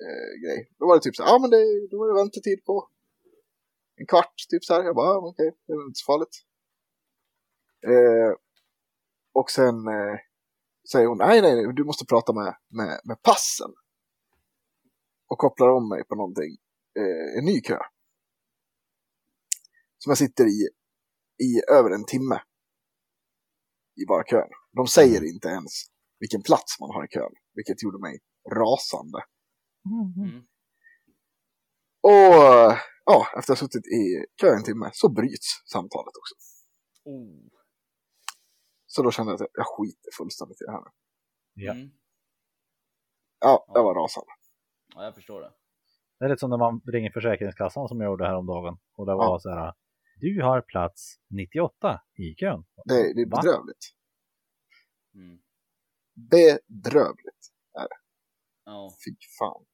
[0.05, 0.71] eh, grej.
[0.79, 2.89] Då var det typ så ja men det, då var det väntetid på
[3.95, 4.83] en kvart, typ så här.
[4.83, 6.36] Jag bara, men okej, det är inte så farligt.
[7.88, 8.31] Eh,
[9.33, 10.17] och sen eh,
[10.91, 13.71] säger hon, nej, nej, nej, du måste prata med, med, med passen.
[15.29, 16.57] Och kopplar om mig på någonting,
[16.99, 17.79] eh, en ny kö.
[19.97, 20.69] Som jag sitter i,
[21.47, 22.41] i över en timme.
[23.95, 24.49] I bara kön.
[24.71, 25.71] De säger inte ens
[26.19, 28.19] vilken plats man har i kön, vilket gjorde mig
[28.51, 29.19] rasande.
[30.17, 30.45] Mm.
[32.02, 36.36] Och ja, efter att ha suttit i kö en timme så bryts samtalet också.
[37.04, 37.50] Oh.
[38.86, 40.91] Så då kände jag att jag skiter fullständigt i det här nu.
[41.54, 41.73] Ja.
[41.73, 41.89] Mm.
[43.39, 44.32] Ja, jag var rasande.
[44.95, 45.54] Ja, jag förstår det.
[46.19, 48.78] Det är lite som när man ringer Försäkringskassan som jag gjorde häromdagen.
[48.95, 49.39] Och det var Ja.
[49.39, 49.73] så här,
[50.19, 52.65] du har plats 98 i kön.
[52.86, 53.93] Det, det är bedrövligt.
[55.13, 55.39] Mm.
[56.13, 57.43] Bedrövligt.
[58.65, 58.89] Ja.
[59.06, 59.65] Fy fan.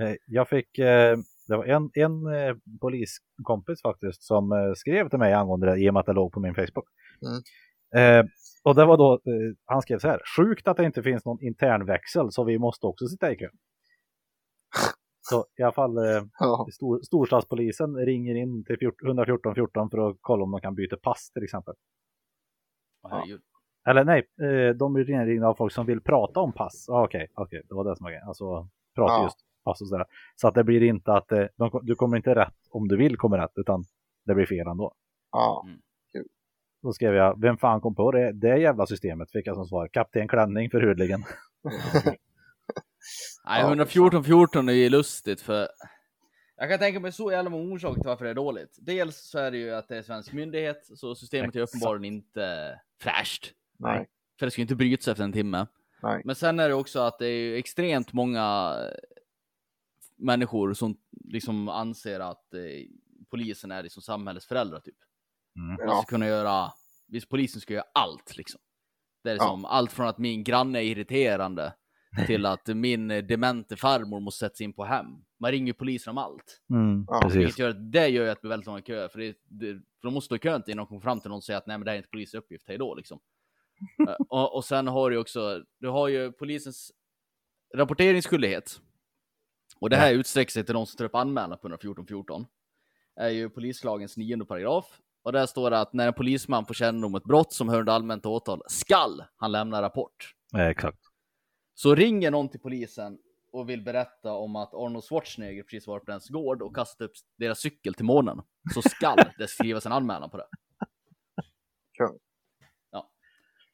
[0.00, 1.16] Eh, Jag fick, eh,
[1.48, 5.94] det var en, en eh, poliskompis faktiskt som skrev till mig angående det i och
[5.94, 6.88] med att det låg på min Facebook.
[7.26, 7.42] Mm.
[7.96, 8.26] Eh,
[8.64, 11.42] och det var då, eh, han skrev så här, sjukt att det inte finns någon
[11.42, 13.48] intern växel så vi måste också sitta i kö.
[15.30, 20.10] Så i alla fall eh, Ja, stor, storstadspolisen ringer in till 14 114 14 för
[20.10, 21.74] att kolla om de kan byta pass till exempel.
[23.10, 23.40] Herregud.
[23.88, 24.26] Eller nej,
[24.78, 26.88] de blir inringda av folk som vill prata om pass.
[26.88, 28.28] Ah, Okej, okej, det var det som var grejen.
[28.28, 29.22] Alltså prata Ja.
[29.22, 30.06] just pass och sådär.
[30.36, 33.16] Så att det blir inte att eh, de, du kommer inte rätt om du vill
[33.16, 33.84] komma rätt, utan
[34.26, 34.92] det blir fel ändå.
[35.32, 35.66] ja.
[36.82, 39.30] Då skrev jag, vem fan kom på det, det jävla systemet?
[39.32, 41.24] Fick jag som svar, kapten Klänning förhudligen.
[43.44, 45.68] Nej, Ja, 114 14 är ju lustigt för
[46.56, 48.76] jag kan tänka mig så jävla många orsaker till varför det är dåligt.
[48.78, 52.78] Dels så är det ju att det är svensk myndighet, så systemet är uppenbarligen inte
[53.00, 53.52] fräscht.
[53.78, 54.06] Nej.
[54.38, 55.66] För det ska ju inte brytas efter en timme.
[56.02, 56.22] Nej.
[56.24, 58.76] Men sen är det också att det är extremt många
[60.18, 62.60] människor som liksom anser att eh,
[63.30, 64.96] polisen är liksom samhällets föräldrar typ.
[65.58, 65.76] Mm.
[65.88, 65.96] Ja.
[66.02, 66.72] ska kunna göra,
[67.08, 68.60] visst polisen ska göra allt liksom.
[69.24, 69.42] Det är Ja.
[69.42, 71.74] liksom allt från att min granne är irriterande
[72.26, 75.06] till att min demente farmor måste sättas in på hem.
[75.40, 76.62] Man ringer ju polisen om allt.
[76.70, 77.28] Mm, Ja.
[77.32, 79.08] Vilket gör, att- det gör ju att det blir väldigt långa köer.
[79.08, 81.36] För, det, det, för de måste stå i kön innan de kommer fram till någon
[81.36, 83.20] och säger att nej men det här är inte polisens uppgift, hej då liksom.
[84.08, 86.92] Eh, och, och sen har du också, du har ju polisens
[87.74, 88.80] rapporteringsskyldighet.
[89.80, 92.46] Och det här utsträcker sig till de som tar upp anmälan på 11414.
[93.16, 95.00] är ju polislagens nionde paragraf.
[95.22, 97.80] Och där står det att när en polisman får kännedom om ett brott som hör
[97.80, 100.34] under allmänt åtal skall han lämna rapport.
[100.58, 100.98] Exakt.
[101.74, 103.18] Så ringer någon till polisen
[103.52, 107.12] och vill berätta om att Arnold Schwarzenegger precis varit på deras gård och kastat upp
[107.38, 108.42] deras cykel till månen,
[108.74, 110.46] så skall det skrivas en anmälan på det.
[111.98, 112.18] Kung.
[112.90, 113.10] Ja.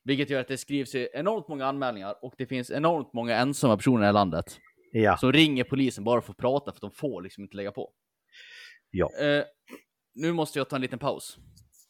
[0.05, 4.09] Vilket gör att det skrivs enormt många anmälningar och det finns enormt många ensamma personer
[4.09, 4.59] i landet
[4.95, 7.73] Ja, som ringer polisen bara för att prata för att de får liksom inte lägga
[7.73, 7.93] på.
[8.91, 9.11] Ja.
[9.21, 9.45] Eh,
[10.15, 11.39] nu måste jag ta en liten paus.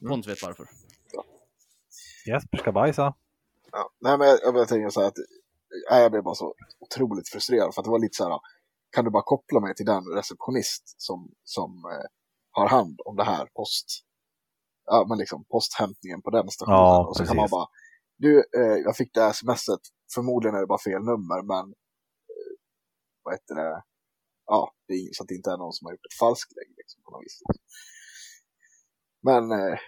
[0.09, 0.66] Pontus vet varför.
[2.27, 3.14] Jesper ska bajsa.
[3.72, 3.91] Ja.
[4.01, 5.16] Nej, men jag, jag bara tänker så här att
[5.91, 8.41] nej, jag blev bara så otroligt frustrerad för att det var lite så här,
[8.91, 12.07] kan du bara koppla mig till den receptionist som, som eh,
[12.51, 13.87] har hand om det här post,
[14.85, 16.79] ja men liksom posthämtningen på den stationen.
[16.79, 17.51] Ja, och så kan man precis.
[17.51, 17.66] bara,
[18.16, 19.81] du, eh, jag fick det här smset,
[20.14, 21.74] förmodligen är det bara fel nummer, men
[23.25, 23.83] vad heter det,
[24.47, 27.03] ja, det är, så att det inte är någon som har gjort ett falsklägg liksom,
[27.05, 27.37] på något vis.
[29.29, 29.79] Men eh,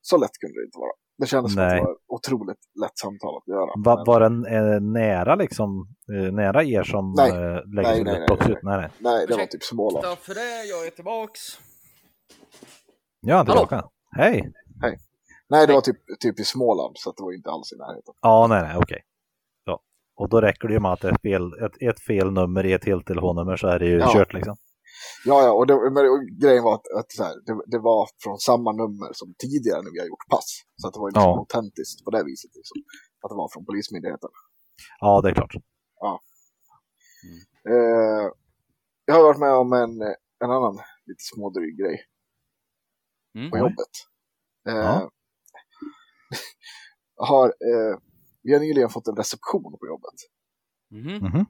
[0.00, 0.92] så lätt kunde det inte vara.
[1.18, 3.70] Det kändes som att det var ett otroligt lätt samtal att göra.
[3.84, 5.68] Va, Men- var den eh, nära liksom,
[6.12, 7.30] eh, nära er som Nej.
[7.30, 7.36] eh,
[7.76, 8.52] lägger Nej, sig nej, nej, nej.
[8.52, 8.62] ut?
[8.62, 8.90] Nej, nej.
[8.98, 10.18] Nej, det var typ Småland.
[10.18, 11.40] för det, jag är tillbaks.
[13.20, 13.52] Ja, Hallå?
[13.52, 13.88] tillbaka.
[14.16, 14.52] Hej!
[15.48, 18.14] Nej, det var typ, typ i Småland, så det var inte alls i närheten.
[18.20, 19.02] Ja, nej, nej, okej.
[20.16, 20.22] Ja.
[20.24, 22.72] Och då räcker det ju med att det är fel, ett, ett fel nummer i
[22.72, 24.10] ett helt telefonnummer så är det ju Ja.
[24.12, 24.56] kört liksom.
[25.24, 28.08] Ja, ja, och, det, men och grejen var att, att så här, det, det var
[28.24, 30.48] från samma nummer som tidigare när vi har gjort pass.
[30.76, 31.24] Så att det var inte Ja.
[31.24, 32.50] så autentiskt på det viset.
[32.58, 32.76] Liksom,
[33.22, 34.30] att det var från Polismyndigheten.
[35.00, 35.54] Ja, det är klart.
[37.68, 38.30] Eh,
[39.04, 40.02] jag har varit med om en,
[40.44, 40.74] en annan
[41.06, 42.00] lite smådryg grej
[43.38, 43.50] Mm.
[43.50, 43.92] på jobbet.
[44.68, 45.10] Eh, Ja.
[47.16, 47.98] jag har, eh,
[48.46, 50.18] vi har nyligen fått en reception på jobbet.
[50.90, 51.16] Mhm.
[51.26, 51.46] Mhm.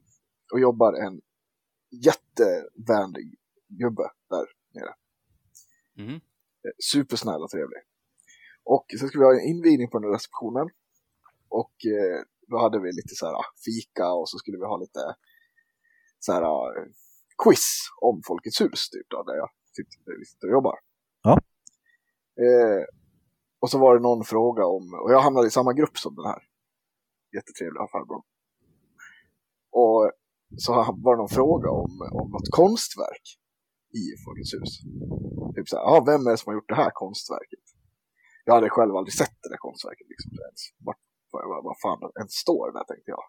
[0.53, 1.21] Och jobbar en
[2.07, 3.29] jättevänlig
[3.69, 4.95] gubbe där nere.
[5.95, 6.15] Mhm.
[6.65, 7.81] Eh, Supersnäll och trevlig.
[8.65, 10.69] Och så skulle vi ha en invigning på den här receptionen.
[11.49, 12.21] Och eh,
[12.51, 15.01] då hade vi lite så här ah, fika och så skulle vi ha lite
[16.19, 16.73] så här ah,
[17.45, 17.67] quiz
[18.01, 20.77] om Folkets hus typ då, där jag det sitter och jobbar.
[21.23, 21.35] Ja.
[22.45, 22.85] Eh,
[23.61, 26.25] och så var det någon fråga om, och jag hamnade i samma grupp som den
[26.25, 26.43] här
[27.39, 28.25] jättetrevliga farbrorn.
[29.83, 30.01] Och
[30.65, 30.71] så
[31.05, 33.27] var det någon fråga om, om något konstverk
[34.01, 34.73] i Folkets hus.
[35.55, 37.65] Typ såhär, ah, vem är det som har gjort det här konstverket?
[38.47, 40.07] Jag hade själv aldrig sett det där konstverket.
[40.13, 40.63] Liksom, ens.
[40.87, 43.25] Vart, vad, vad fan ens står det där, tänkte jag.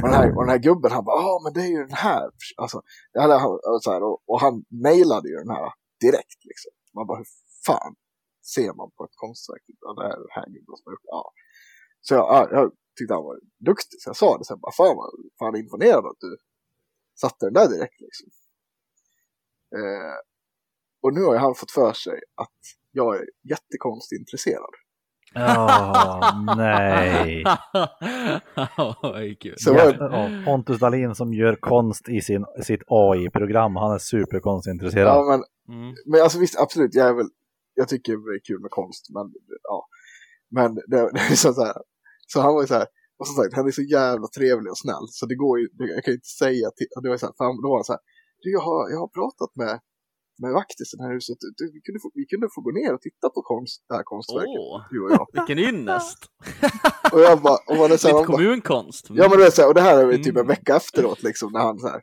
[0.00, 1.82] Och den här, och den här gubben, han bara, ja ah, men det är ju
[1.90, 2.26] den här.
[2.62, 2.78] Alltså,
[3.22, 3.36] eller,
[3.72, 4.54] och, så här, och, och han
[4.88, 5.72] nailade ju den här
[6.06, 6.40] direkt.
[6.50, 6.72] Liksom.
[6.96, 7.30] Man bara, hur
[7.66, 7.92] fan
[8.54, 9.64] ser man på ett konstverk?
[9.84, 11.16] Ja, det är den här gubben som har gjort det.
[11.18, 11.24] Ja.
[12.06, 12.64] Så jag, jag
[12.96, 16.20] tyckte han var duktig, så jag sa det sen, bara, fan, vad, fan imponerad att
[16.20, 16.36] du
[17.20, 18.00] satte den där direkt.
[18.00, 18.28] Liksom.
[19.76, 20.16] Eh,
[21.02, 22.58] och nu har ju han fått för sig att
[22.92, 24.70] jag är jättekonstintresserad.
[25.34, 27.44] Ja, nej.
[29.02, 29.54] Oj, kul.
[29.58, 33.76] Så var Ja, Pontus Dahlin som gör konst i sin, sitt AI-program.
[33.76, 35.06] Han är superkonstintresserad.
[35.06, 35.94] ja, men, Mm.
[36.06, 37.28] men alltså visst, absolut, jag är väl,
[37.74, 39.32] jag tycker det är kul med konst, men
[39.62, 39.86] ja.
[40.50, 41.76] Men det, det är så, så här,
[42.32, 42.86] så han var ju så här,
[43.18, 45.64] och som sagt, han är så jävla trevlig och snäll, så det går ju,
[45.96, 47.84] jag kan ju inte säga till, det var så här, för han, då var han
[47.90, 48.02] så här,
[48.42, 49.74] du, jag har, jag har pratat med,
[50.42, 53.02] med vaktisen här i huset, du, vi, kunde få, vi kunde få gå ner och
[53.08, 55.26] titta på konst, det här konstverket, Åh, du och jag.
[55.38, 56.20] vilken ynnest!
[57.12, 59.04] Och jag bara, och man är så här, Lite man bara, kommunkonst.
[59.20, 60.54] Ja men det är så här, och det här är typ en Mm.
[60.54, 62.00] vecka efteråt liksom när han så här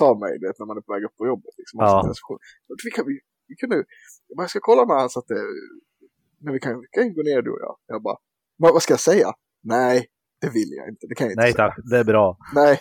[0.00, 1.76] tar mig, vet, när man är på väg upp på jobbet liksom.
[1.80, 2.12] Ja.
[2.84, 3.14] Vi, kan, vi,
[3.48, 3.76] vi kunde,
[4.28, 5.40] jag ska kolla med han så att det,
[6.44, 7.74] men vi kan, vi kan gå ner du och jag.
[7.86, 8.18] Jag bara,
[8.62, 9.28] vad, vad ska jag säga?
[9.62, 10.06] Nej,
[10.40, 11.68] det vill jag inte, det kan jag inte Nej säga.
[11.68, 12.38] tack, det är bra.
[12.54, 12.80] Nej.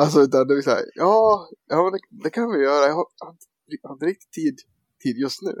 [0.00, 3.06] Alltså utan det är så här, ja, ja det, det kan vi göra, jag har,
[3.18, 3.46] jag har, inte-
[3.82, 4.56] jag har inte riktigt tid,
[5.02, 5.54] tid just nu.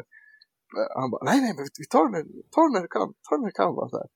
[0.74, 2.22] Men Han bara, nej nej men vi tar den, när-
[2.56, 4.08] den när du kan, ta den när du kan bara så här.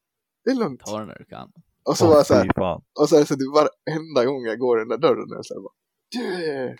[0.45, 0.81] Det är lugnt.
[0.87, 1.49] Ta den när du kan.
[1.89, 2.49] Och så Åh, var jag så här,
[3.01, 5.39] och så är det så att varenda gång jag går i den där dörren nu
[5.43, 5.79] så är det bara,
[6.17, 6.77] du,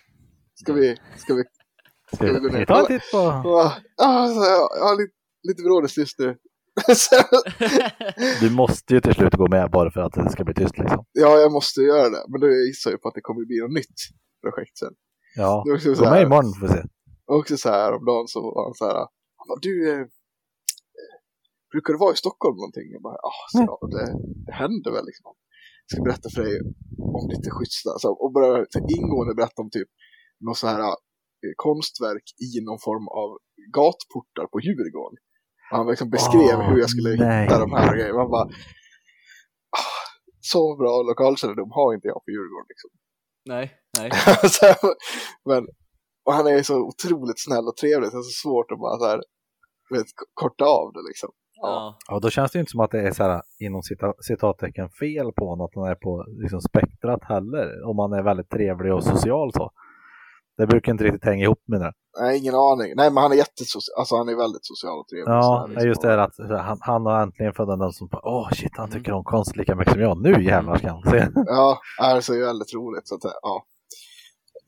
[0.61, 0.87] ska vi,
[1.23, 1.43] ska vi,
[2.15, 2.59] Ska vi gå ner?
[2.59, 3.17] vi ta en titt på...
[3.43, 3.67] bara,
[4.07, 4.27] ah,
[4.79, 5.13] jag har lite,
[5.49, 6.37] lite brådis just nu.
[8.41, 11.05] Du måste ju till slut gå med bara för att det ska bli tyst liksom.
[11.11, 13.77] ja, jag måste göra det, men då gissar jag på att det kommer bli något
[13.79, 13.99] nytt
[14.43, 14.93] projekt sen.
[15.35, 15.63] Ja,
[16.01, 16.83] gå med imorgon får vi se.
[17.27, 18.97] och också så här, om dagen så var han så här,
[19.39, 20.05] han bara, du, eh,
[21.71, 22.87] brukar du vara i Stockholm någonting?
[22.95, 24.05] Jag bara, ah, så, ja, det,
[24.47, 25.25] det händer väl liksom.
[25.83, 26.55] Jag ska berätta för dig
[27.15, 28.65] om lite schyssta, alltså, och här,
[28.97, 29.89] ingående berätta om typ
[30.45, 30.81] något så här
[31.43, 33.29] eh, konstverk i någon form av
[33.77, 35.17] gatportar på Djurgården.
[35.71, 37.43] Han liksom beskrev Åh, hur jag skulle nej.
[37.43, 38.17] hitta de här grejerna.
[38.17, 38.47] Man bara,
[39.81, 39.97] ah,
[40.39, 42.89] så bra lokalkännedom har inte jag på Djurgården liksom.
[43.53, 43.65] nej,
[43.99, 44.09] nej.
[44.55, 44.65] så,
[45.49, 45.67] men,
[46.25, 48.97] och han är så otroligt snäll och trevlig, så det är så svårt att bara
[48.99, 49.21] så här,
[49.89, 51.29] vet, korta av det liksom.
[51.61, 51.97] Ja.
[52.07, 54.89] Ja, då känns det ju inte som att det är så här inom cita, citattecken
[54.89, 57.87] fel på honom, att han är på liksom, spektrat heller.
[57.89, 59.71] Om man är väldigt trevlig och social så.
[60.57, 61.93] Det brukar inte riktigt hänga ihop med det.
[62.19, 62.93] Nej, ingen aning.
[62.95, 65.33] Nej, men han är jättesocial, alltså han är väldigt social och trevlig.
[65.33, 65.87] Ja, det är liksom.
[65.87, 69.11] just det att han, han har äntligen funnit den som bara, åh shit, han tycker
[69.11, 70.21] om konst lika mycket som jag.
[70.21, 71.27] Nu jävlar ska han se.
[71.45, 73.07] Ja, är så väldigt roligt.
[73.07, 73.65] Så att, ja.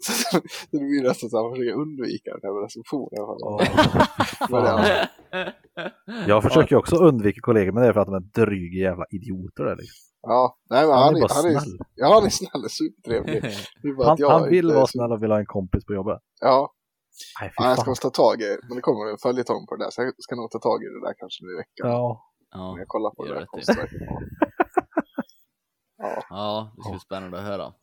[0.06, 0.40] Så
[0.72, 3.10] det blir nästan så att han försöker undvika den här recensionen.
[4.50, 6.28] det, fan.
[6.28, 9.64] Jag försöker också undvika kollegor, men det är för att de är dryga jävla idioter.
[9.64, 9.96] Där, liksom.
[10.22, 11.80] ja, nej men Han, han, är är, bara han är, snäll.
[11.96, 13.42] ja, han är snäll och supertrevlig.
[13.82, 15.94] Det är Han, jag han vill är vara snäll och vill ha en kompis på
[15.94, 16.20] jobbet.
[16.42, 16.74] Ja,
[17.42, 19.92] Nej, ja, jag ska ta tag i, men det kommer en följetong på det där,
[19.92, 21.86] så jag ska nog ta tag i det där kanske nu i veckan.
[21.92, 24.02] Ja, Ja, jag kollar på gör det där konstverket.
[26.02, 27.74] Ja, ja, det ska bli spännande att höra.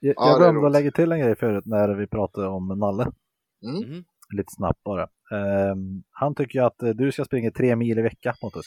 [0.00, 2.68] jag, Ja, jag det glömde att lägga till en grej förut när vi pratade om
[2.78, 3.04] Nalle.
[3.62, 4.04] Mhm.
[4.36, 5.02] Lite snabbt bara.
[5.36, 8.66] Ehm, han tycker ju att eh, du ska springa tre mil i veckan, Pontus.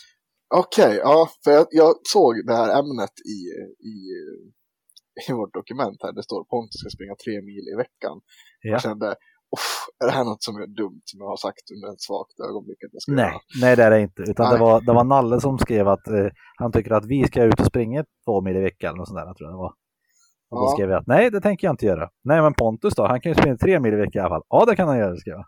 [0.56, 3.40] Okej, ja, för jag, jag såg det här ämnet i,
[3.92, 3.96] i,
[5.30, 6.14] i vårt dokument här.
[6.14, 8.16] Det står Pontus ska springa tre mil i veckan.
[8.62, 8.72] Ja.
[8.72, 9.16] Jag kände,
[10.04, 12.84] är det här något som är dumt som jag har sagt under ett svagt ögonblick
[12.84, 13.40] att jag ska Nej, göra?
[13.62, 14.22] nej det är det inte.
[14.22, 14.60] Utan det Nej.
[14.60, 17.66] var, det var Nalle som skrev att eh, han tycker att vi ska ut och
[17.66, 19.74] springa två mil i veckan eller något sånt där, tror jag det var.
[20.50, 20.74] Och då Ja.
[20.76, 22.10] skrev jag att nej, det tänker jag inte göra.
[22.24, 23.08] Nej, men Pontus då?
[23.08, 24.44] Han kan ju springa tre mil i veckan i alla fall.
[24.50, 25.46] Ja, det kan han göra, skrev jag.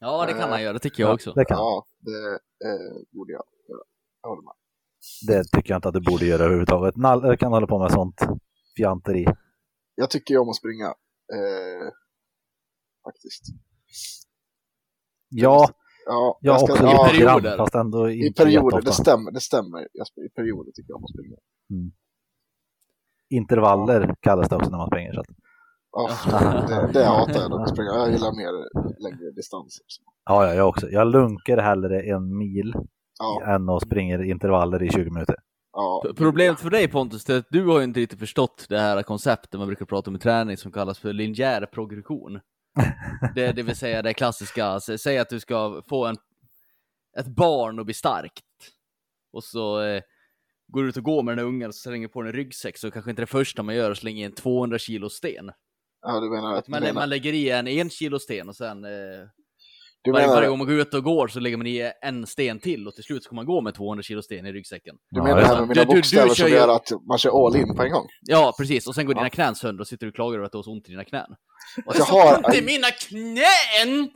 [0.00, 1.32] Ja, det kan han göra, det tycker jag också.
[1.32, 1.56] Det, kan.
[1.58, 2.28] Ja, det
[2.68, 3.82] eh, borde jag göra.
[4.22, 4.54] Jag håller med.
[5.28, 6.96] det tycker jag inte att du borde göra överhuvudtaget.
[6.96, 8.20] Nalle kan hålla på med sånt
[8.76, 9.26] fjanteri.
[9.94, 10.86] Jag tycker ju om att springa.
[11.36, 11.88] Eh,
[13.04, 13.42] faktiskt.
[15.28, 15.68] Ja,
[16.06, 17.56] Ja, jag ska- också ja, lite grann, perioder.
[17.58, 19.30] fast ändå I perioder, det stämmer.
[19.30, 19.88] Det stämmer.
[19.92, 21.36] Jag, I perioder tycker jag om att springa.
[23.30, 25.12] Intervaller kallas det också när man springer.
[25.12, 25.26] Så att,
[25.94, 26.08] Ja,
[26.68, 27.90] det, det hatar jag dock att springa.
[27.90, 28.52] Jag gillar mer
[29.02, 29.84] längre distanser.
[30.24, 30.88] ja, ja, jag också.
[30.90, 32.74] Jag lunkar hellre en mil
[33.18, 35.36] Ja, än att springa intervaller i 20 minuter.
[35.72, 36.04] ja.
[36.16, 39.58] Problemet för dig Pontus, är att du har ju inte riktigt förstått det här konceptet
[39.58, 42.40] man brukar prata om i träning som kallas för linjär progression.
[43.34, 46.16] Det, det vill säga det klassiska, sä- säg att du ska få en,
[47.18, 48.44] ett barn att bli starkt.
[49.32, 50.02] Och så eh,
[50.68, 52.78] går du ut och går med den ungen och så slänger på den en ryggsäck
[52.78, 55.50] så kanske inte det första man gör är att slänga i en 200 kilo sten.
[56.02, 56.68] ja, du menar Att att...
[56.68, 58.90] man, menar, man lägger i en en kilo sten och sen eh,
[60.04, 62.26] du varje, menar, varje gång man går ut och går så lägger man i en
[62.26, 64.94] sten till och till slut så kommer man gå med 200 kilo sten i ryggsäcken.
[65.10, 66.68] du Ja, menar det här med mina Du- du- du bokstäver kör som ju- gör
[66.68, 68.06] att man kör all in på en gång?
[68.20, 68.86] Ja, precis.
[68.86, 69.20] Och sen går Ja.
[69.20, 70.90] dina knän sönder och sitter du och klagar över att du har så ont i
[70.90, 71.26] dina knän.
[71.86, 74.10] Och Jag så har- ont i mina knän!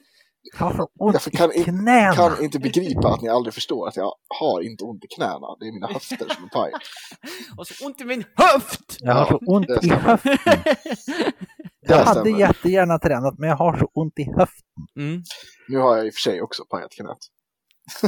[0.59, 2.13] Jag ont kan knäna.
[2.15, 5.57] kan inte begripa att ni aldrig förstår att jag har inte ont i knäna.
[5.61, 6.73] Det är mina höfter som är paj.
[7.59, 8.97] Och så ont i min höft!
[9.01, 10.39] Jag har så Ja, ont i höften.
[11.87, 12.39] Det Jag hade stämmer.
[12.39, 14.67] jättegärna tränat, men jag har så ont i höften.
[14.97, 15.23] Mm,
[15.69, 17.19] Nu har jag i och för sig också pajat knät.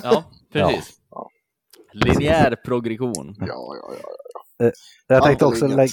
[0.02, 0.94] ja, precis.
[1.10, 1.28] Ja.
[1.92, 3.34] Linjär progression.
[3.38, 3.92] Ja, ja,
[4.58, 4.70] ja.
[5.06, 5.88] Jag tänkte också, lägga,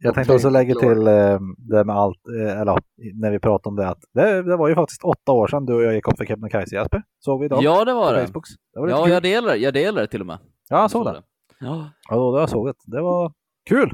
[0.00, 2.78] jag tänkte också lägga till eh, det med allt, eh, eller ja,
[3.14, 5.74] när vi pratade om det, att det, det var ju faktiskt åtta år sedan du
[5.74, 7.02] och jag gick upp för Kebnekaise Jesper.
[7.20, 8.26] Såg vi idag Ja, det var det.
[8.26, 8.44] Facebook.
[8.74, 9.12] Det var Ja, kul.
[9.12, 10.38] jag delar, jag delar det till och med.
[10.68, 11.22] ja, jag såg det.
[11.60, 12.74] Ja, Ja, då, då jag såg det.
[12.84, 13.32] Det var
[13.68, 13.88] kul.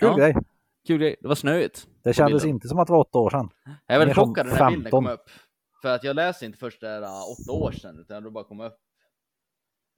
[0.00, 0.16] Kul Ja.
[0.16, 0.36] grej.
[0.86, 1.16] Kul grej.
[1.20, 1.88] Det var snöigt.
[2.04, 3.50] Det kändes inte som att det var åtta år sedan.
[3.86, 5.04] Jag är väldigt chockad när den här bilden 15.
[5.04, 5.24] kom upp.
[5.82, 8.60] För att jag läste inte först där uh, åtta år sedan, utan det bara kom
[8.60, 8.76] upp.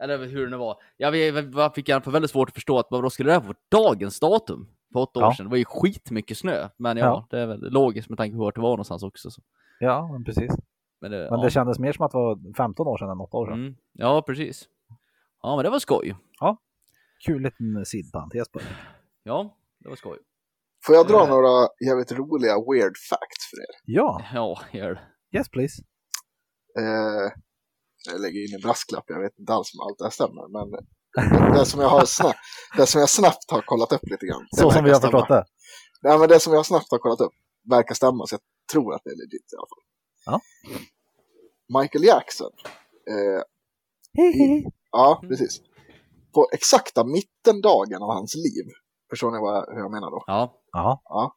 [0.02, 0.76] Eller hur det nu var.
[0.96, 3.56] Jag fick i alla fall väldigt svårt att förstå att vad skulle det här vara
[3.70, 4.68] dagens datum?
[4.92, 5.34] För åtta år Ja.
[5.34, 5.46] sedan.
[5.46, 6.68] Det var ju skitmycket snö.
[6.76, 7.26] Men ja, Ja.
[7.30, 9.30] det är väl logiskt med tanke på vart det var någonstans också.
[9.30, 9.42] Så.
[9.80, 10.52] Ja, men precis.
[11.00, 11.44] Men, det, Men ja.
[11.44, 13.60] det kändes mer som att det var 15 år sedan än åtta år sedan.
[13.60, 13.74] Mm.
[13.92, 14.68] Ja, precis.
[15.42, 16.16] Ja, men det var skoj.
[17.26, 18.64] Kul liten sidparentes på det.
[19.22, 20.18] Ja, det var skoj.
[20.86, 21.28] Får jag dra Eh.
[21.28, 23.74] några jävligt roliga weird facts för er?
[23.84, 25.38] Ja, Ja, gör det.
[25.38, 25.82] yes please.
[26.78, 27.28] Eh,
[28.12, 30.48] jag lägger in en brasklapp, jag vet inte alls om allt det här stämmer.
[30.56, 30.82] Men det,
[31.58, 32.38] det, som jag har snabbt,
[32.76, 34.46] det som jag snabbt har kollat upp lite grann.
[34.50, 35.10] det Så som vi har stämma.
[35.12, 35.44] förstått det.
[36.08, 37.32] Nej, men det som jag snabbt har kollat upp
[37.70, 38.40] verkar stämma, så jag
[38.72, 39.84] tror att det är legit i alla fall.
[40.26, 40.40] Ja.
[41.80, 42.50] Michael Jackson.
[43.10, 43.42] Eh,
[44.22, 44.64] Hihi.
[44.90, 45.28] ja, Mm.
[45.30, 45.60] precis.
[46.34, 48.66] På exakta mittendagen av hans liv,
[49.12, 50.24] förstår ni vad jag, hur jag menar då?
[50.26, 50.62] Ja.
[50.72, 51.36] Ja,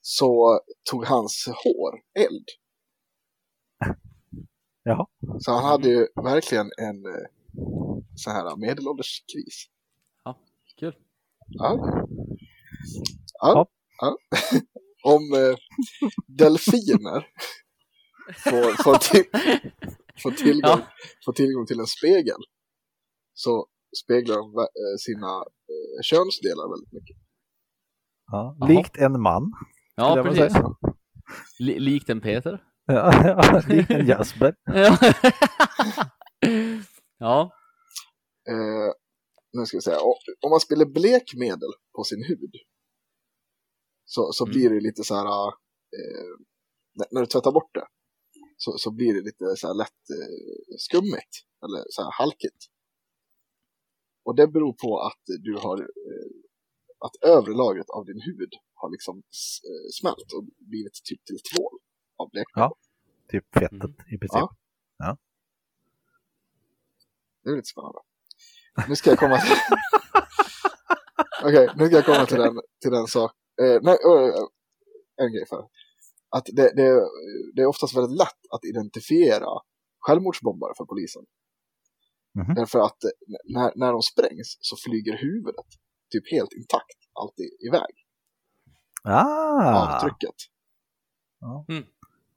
[0.00, 0.60] Så
[0.90, 2.44] tog hans hår eld.
[4.82, 5.06] Jaha.
[5.38, 7.26] Så han hade ju verkligen en eh,
[8.14, 9.66] sån här medelålderskris.
[10.80, 10.94] Kul.
[11.46, 11.78] Ja.
[11.78, 12.06] Ja.
[13.40, 13.66] Ja.
[14.00, 14.16] ja.
[15.14, 15.56] Om eh,
[16.26, 17.26] delfiner
[18.44, 19.24] får, får, till,
[20.22, 20.86] får, tillgång, Ja.
[21.24, 22.40] får tillgång till en spegel
[23.34, 23.66] så
[24.04, 25.32] speglar eh, sina
[25.72, 27.16] eh, könsdelar väldigt mycket.
[28.32, 28.56] ja.
[28.68, 29.52] Likt en man.
[29.96, 30.52] Ja, precis.
[31.58, 32.64] likt en Peter.
[32.86, 34.54] Ja, likt en Jasper.
[37.20, 37.50] Ja.
[38.48, 38.92] Eh,
[39.52, 39.98] nu ska vi säga,
[40.40, 42.52] om man spiller blekmedel på sin hud
[44.04, 44.52] så, så Mm.
[44.52, 45.46] blir det lite så här,
[45.98, 46.32] eh,
[46.94, 47.86] när, när du tvättar bort det
[48.56, 51.34] så, så blir det lite så här lätt eh, skummigt
[51.64, 52.60] eller så här halkigt.
[54.28, 56.30] Och det beror på att du har, eh,
[57.06, 61.78] att övre lagret av din hud har liksom eh, smält och blivit typ till tvål
[62.16, 62.70] av blekmedel.
[62.70, 62.74] Ja.
[63.28, 63.94] Typ fettet Mm.
[64.14, 64.48] i princip.
[64.98, 65.16] Ja.
[67.42, 67.98] Det är lite spännande.
[68.88, 69.56] Nu ska jag komma till...
[71.44, 73.32] Okej, nu ska jag komma till den, till den sak.
[73.62, 74.44] Eh, nej, eh,
[75.16, 75.68] en grej för.
[76.28, 77.08] Att det, det,
[77.54, 79.48] det är oftast väldigt lätt att identifiera
[79.98, 81.24] självmordsbombare för polisen.
[82.42, 82.54] Mhm.
[82.54, 83.10] Därför att eh,
[83.54, 85.66] när, när de sprängs så flyger huvudet
[86.12, 87.94] typ helt intakt alltid iväg
[89.04, 89.96] Ah!
[89.96, 90.34] av trycket.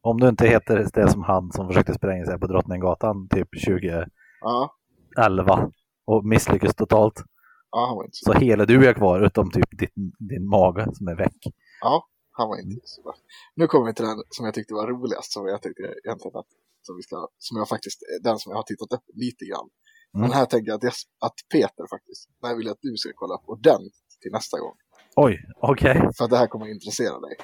[0.02, 4.08] Om du inte heter det som han som försökte spränga sig på Drottninggatan typ 2011
[4.42, 5.72] Ja,
[6.06, 7.24] och misslyckades totalt.
[7.72, 11.16] ja inte så Så hela du är kvar utom typ din, din mage som är
[11.16, 11.38] väck.
[11.82, 13.14] Ja, han var inte så bra.
[13.56, 16.48] Nu kommer vi till den som jag tyckte var roligast, som jag tyckte egentligen att
[16.82, 19.70] som, vi ska, som jag faktiskt, den som jag har tittat upp lite grann.
[20.14, 20.22] Mm.
[20.22, 20.94] Men här tänker jag att, jag,
[21.26, 24.60] att Peter faktiskt, den här vill jag att du ska kolla upp ordentligt till nästa
[24.60, 24.76] gång.
[25.16, 25.98] Oj, okej.
[26.18, 27.36] För att det här kommer att intressera dig.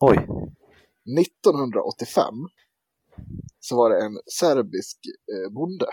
[0.00, 0.16] Oj.
[1.20, 2.34] 1985
[3.60, 4.98] så var det en serbisk
[5.32, 5.86] eh, bonde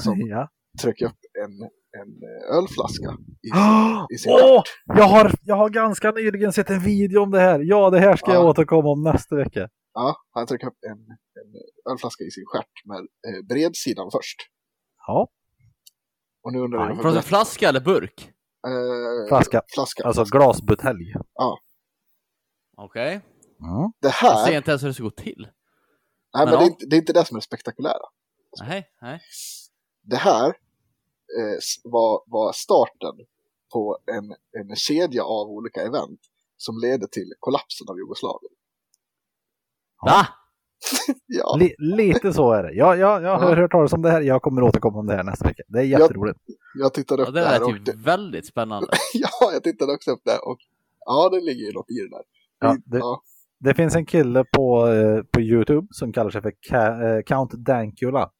[0.00, 0.48] som Ja.
[0.82, 1.52] tryckte upp en,
[2.00, 3.48] en eh, ölflaska i,
[4.14, 4.68] i sin stjärt.
[4.84, 7.60] Jag har, jag har ganska nyligen sett en video om det här.
[7.64, 8.50] Ja, det här ska jag Ja.
[8.50, 9.68] återkomma om nästa vecka.
[9.94, 10.98] Ja, han tryckte upp en,
[11.42, 14.36] en ölflaska i sin stjärt med eh, bredsidan först.
[15.06, 15.28] Ja,
[16.42, 18.32] Och nu undrar jag Pratar du flaska eller burk?
[18.66, 19.62] eh, Flaska.
[19.74, 20.04] flaska.
[20.04, 21.14] alltså glasbutelj.
[22.76, 23.12] Okej.
[23.60, 23.92] Mm.
[24.00, 25.48] Det Jag här, ser inte ens hur det ska gå till.
[26.34, 26.66] nej, men Men det, är ja.
[26.66, 28.06] inte, det är inte det som är det spektakulära.
[28.60, 29.20] Nej, nej.
[30.02, 30.46] Det här
[31.38, 33.26] eh, s- var, var starten
[33.72, 34.30] på en,
[34.70, 36.20] en kedja av olika event
[36.56, 38.52] som ledde till kollapsen av Jugoslavien.
[40.02, 40.26] Va?
[41.26, 42.72] Ja, Li, lite så är det.
[42.72, 43.54] Jag, jag, jag har Ja.
[43.56, 44.20] hört talas om det här.
[44.20, 45.62] Jag kommer återkomma om det här nästa vecka.
[45.68, 46.38] Det är jätteroligt.
[46.78, 48.88] jag tittade upp Ja, det, det här ju det, väldigt spännande.
[49.14, 50.58] ja, jag tittade också upp det och
[51.06, 52.22] ja, det ligger ju något i det där.
[52.60, 53.22] Ja, det- ja,
[53.58, 57.52] Det finns en kille på, eh, på Youtube som kallar sig för Ka- eh, Count
[57.52, 58.30] Dankula.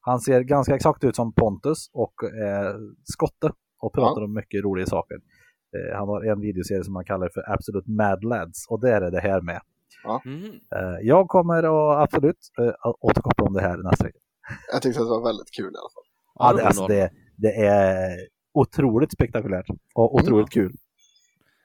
[0.00, 2.74] Han ser ganska exakt ut som Pontus och eh,
[3.04, 5.14] skotte och pratar om mycket roliga saker.
[5.14, 9.10] Eh, han har en videoserie som han kallar för Absolute Mad Lads och där är
[9.10, 9.60] det här med.
[10.24, 10.44] Mhm.
[10.76, 14.18] Eh, jag kommer att absolut eh, återkoppla om det här nästa vecka.
[14.72, 16.04] jag tyckte att det var väldigt kul i alla fall.
[16.34, 18.10] Ja, det alltså, det, det är
[18.54, 20.72] otroligt spektakulärt och otroligt kul.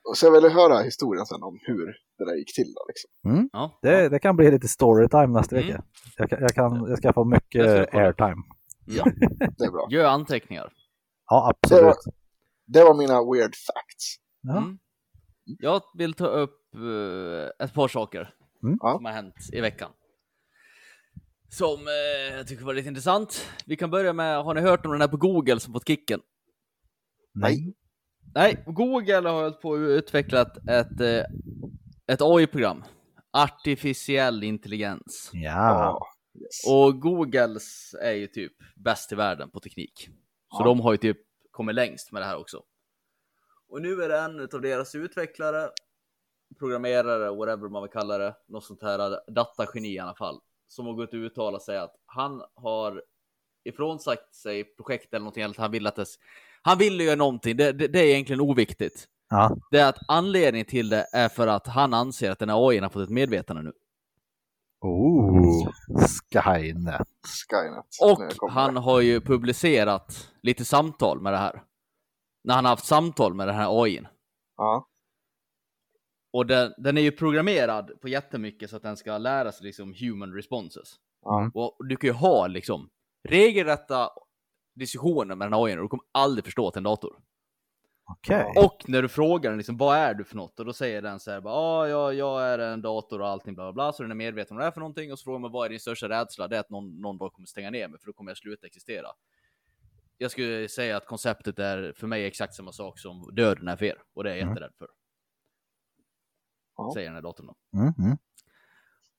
[0.10, 1.86] Och så jag ville höra historien sen om hur
[2.18, 3.50] det där gick till då, liksom.
[3.54, 3.80] Ja.
[3.82, 5.68] Det, det kan bli lite storytime nästa Mm.
[5.68, 5.84] vecka.
[6.18, 8.44] Jag, kan, jag, kan, jag ska få Jag mycket airtime.
[8.86, 9.04] ja.
[9.58, 9.88] Det är bra.
[9.90, 10.74] Gör anteckningar.
[11.30, 12.16] Ja, Det var, absolut.
[12.68, 14.16] det var mina weird facts.
[14.42, 14.58] Ja.
[14.58, 14.78] Mm.
[15.60, 18.78] Jag vill ta upp eh, ett par saker Mm.
[18.80, 19.92] Som har hänt i veckan.
[21.50, 23.50] Som eh, jag tycker var lite intressant.
[23.66, 26.22] Vi kan börja med, har ni hört om den här på Google som fått kicken?
[27.34, 27.74] Nej.
[28.36, 31.24] Nej, Google har hållit på att utveckla ett, ett, eh,
[32.08, 32.84] ett AI-program.
[33.32, 35.30] Artificiell intelligens.
[35.34, 36.00] Ja.
[36.42, 36.68] Yes.
[36.68, 40.10] Och Googles är ju typ bäst i världen på teknik.
[40.52, 40.64] Så Ja.
[40.64, 41.18] de har ju typ
[41.52, 42.64] kommit längst med det här också.
[43.70, 45.70] Och nu är det en av deras utvecklare,
[46.60, 50.94] programmerare, whatever man vill kalla det, något sånt här datageni i alla fall, som har
[50.94, 53.04] gått ut och uttalat sig att han har
[53.64, 56.06] ifrånsagt sig projekt eller någonting, eller att han vill att det,
[56.62, 59.08] han vill göra någonting, det, det, det är egentligen oviktigt.
[59.30, 59.58] Ja.
[59.72, 62.80] Det är att anledningen till det är för att han anser att den här AI
[62.80, 63.72] har fått ett medvetande nu.
[64.82, 65.70] Oh,
[66.34, 67.08] Skynet.
[67.50, 68.42] Skynet.
[68.42, 71.64] Och han har ju publicerat lite samtal med det här.
[72.44, 74.08] När han har haft samtal med den här AIn.
[74.58, 74.89] Ja,
[76.32, 79.94] Och den, den är ju programmerad på jättemycket så att den ska lära sig liksom
[80.00, 80.96] human responses.
[81.22, 82.90] ja, Och du kan ju ha liksom
[83.30, 84.10] regelrätta
[84.76, 87.20] diskussioner med den här AIn och du kommer aldrig förstå till en dator.
[88.12, 88.54] Okej.
[88.58, 90.60] Och när du frågar den liksom, vad är du för något?
[90.60, 93.56] Och då säger den så här, bara, ah, ja, jag är en dator och allting
[93.56, 93.94] bla bla bla.
[93.94, 95.12] Så den är medveten om vad det är för någonting.
[95.12, 96.48] Och så frågar man, vad är din största rädsla?
[96.48, 98.68] Det är att någon, någon dag kommer stänga ner mig, för då kommer jag sluta
[98.68, 99.08] existera.
[100.18, 103.86] Jag skulle säga att konceptet är för mig exakt samma sak som döden är för
[103.86, 104.02] er.
[104.16, 104.54] Och det är jag Mm.
[104.54, 104.88] jätterädd för.
[106.88, 106.92] Ja.
[106.94, 107.56] Säger den här datorn då.
[107.80, 108.18] Mm, mm.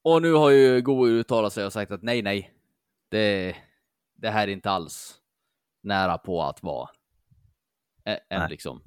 [0.03, 2.55] Och nu har ju Google uttalat sig och sagt att nej, nej.
[3.09, 3.57] Det,
[4.15, 5.21] det här är inte alls
[5.83, 6.89] nära på att vara
[8.05, 8.47] Nej.
[8.51, 8.83] liksom.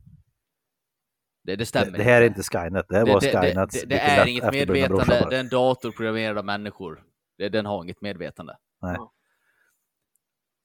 [1.43, 2.43] Det, det Det, stämmer det här är inte.
[2.43, 5.91] Skynet, det var det, det, Skynets det, det är inget medvetande, det är en dator
[5.91, 7.03] programmerad av människor.
[7.37, 8.57] Det, den har inget medvetande.
[8.81, 8.97] Nej.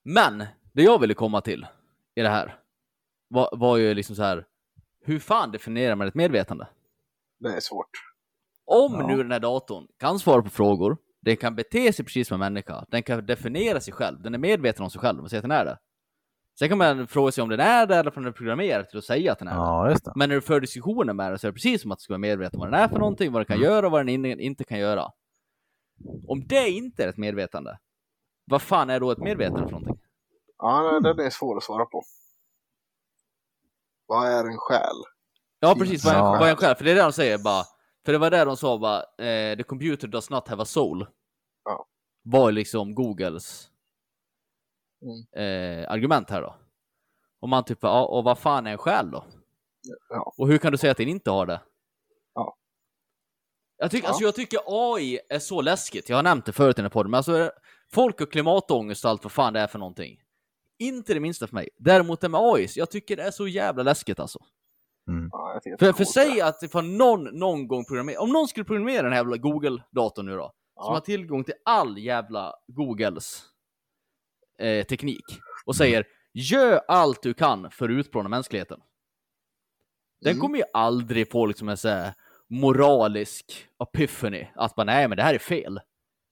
[0.04, 1.66] Men, det jag ville komma till
[2.14, 2.60] i det här
[3.28, 4.46] var, var ju liksom så här.
[5.00, 6.66] Hur fan definierar man ett medvetande?
[7.38, 7.90] Det är svårt.
[8.64, 9.06] Om Ja.
[9.06, 12.52] nu den här datorn kan svara på frågor, den kan bete sig precis som en
[12.52, 15.42] människa, den kan definiera sig själv, den är medveten om sig själv och säger att
[15.42, 15.78] den är det.
[16.58, 18.98] Sen kan man fråga sig om den är det eller om den är programmerad till
[18.98, 19.58] att säga att den är det.
[19.58, 20.12] Ja, just det.
[20.16, 22.12] Men när du för diskussioner med den så är det precis som att du ska
[22.12, 23.68] vara medveten om vad den är för någonting, vad den kan Mm.
[23.70, 25.10] göra och vad den in- inte kan göra.
[26.28, 27.78] Om det inte är ett medvetande,
[28.44, 29.98] vad fan är då ett medvetande för någonting?
[30.58, 32.02] Ja, den är svår att svara på.
[34.06, 34.96] Vad är en själ?
[35.60, 36.04] Ja, precis.
[36.04, 36.46] Vad Ja.
[36.46, 36.74] är en själ?
[36.76, 37.64] För det är det de säger bara.
[38.04, 41.06] För det var det de sa bara, eh, the computer does not have a soul.
[41.64, 41.86] Ja.
[42.22, 43.70] Var liksom Googles
[45.02, 45.82] Mm.
[45.84, 46.54] eh, argument här då.
[47.40, 49.24] Och man typ, ja, och vad fan är en själ då?
[50.08, 50.32] Ja.
[50.36, 51.60] Och hur kan du säga att den inte har det?
[52.34, 52.56] Ja.
[53.76, 54.08] Jag, tycker, Ja.
[54.08, 56.08] alltså, jag tycker AI är så läskigt.
[56.08, 57.50] Jag har nämnt det förut i den här podden, men alltså,
[57.92, 60.22] folk och klimatångest och allt vad fan det är för någonting.
[60.78, 61.68] Inte det minsta för mig.
[61.76, 64.38] Däremot det med AI, jag tycker det är så jävla läskigt alltså.
[65.32, 69.02] Ja, tycker För, för säg att ifall någon någon gång programmerar, om någon skulle programmera
[69.02, 70.52] den här jävla Google-datorn nu då,
[70.84, 73.42] som har tillgång till all jävla Googles
[74.58, 75.24] eh, teknik
[75.66, 78.80] och säger gör allt du kan för att utplåna mänskligheten.
[80.20, 80.40] Den Mm.
[80.40, 82.14] kommer ju aldrig få liksom en så här
[82.50, 85.80] moralisk epiphany, att bara nej men det här är fel.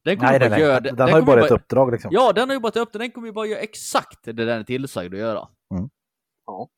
[0.05, 0.83] Den kommer Nej, bara nej, göra nej.
[0.83, 2.11] det- Den har ju bara ett uppdrag liksom.
[2.15, 2.99] Ja, den har ju bara upp det.
[2.99, 5.49] Den kommer ju bara göra exakt det den är tillsagd att göra.
[5.75, 5.89] Mm.
[6.47, 6.69] Ja.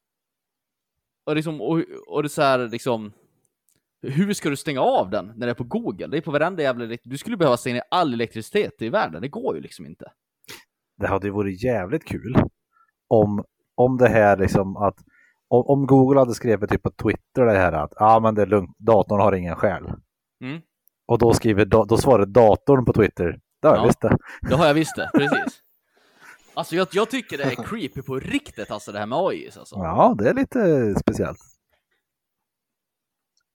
[1.28, 3.12] Och liksom, och, och det är så här liksom.
[4.02, 6.06] Hur ska du stänga av den när det är på Google?
[6.06, 6.96] Det är på varenda jävla...
[7.04, 9.22] Du skulle behöva stänga all elektricitet i världen.
[9.22, 10.12] Det går ju liksom inte.
[10.98, 12.36] Det hade ju varit jävligt kul
[13.08, 14.96] om, om det här liksom att
[15.48, 18.42] om, om Google hade skrivit typ på Twitter det här att ja ah, men det
[18.42, 19.82] är lugnt, datorn har ingen själ.
[20.44, 20.60] Mm.
[21.06, 23.40] Och då skriver da- då svarar datorn på Twitter.
[23.62, 23.86] Det har jag Ja.
[23.86, 24.16] visst det.
[24.48, 25.62] Det har jag visst det, precis.
[26.59, 29.74] Alltså jag, jag tycker det är creepy på riktigt alltså det här med AI alltså.
[29.76, 31.38] Ja, det är lite speciellt.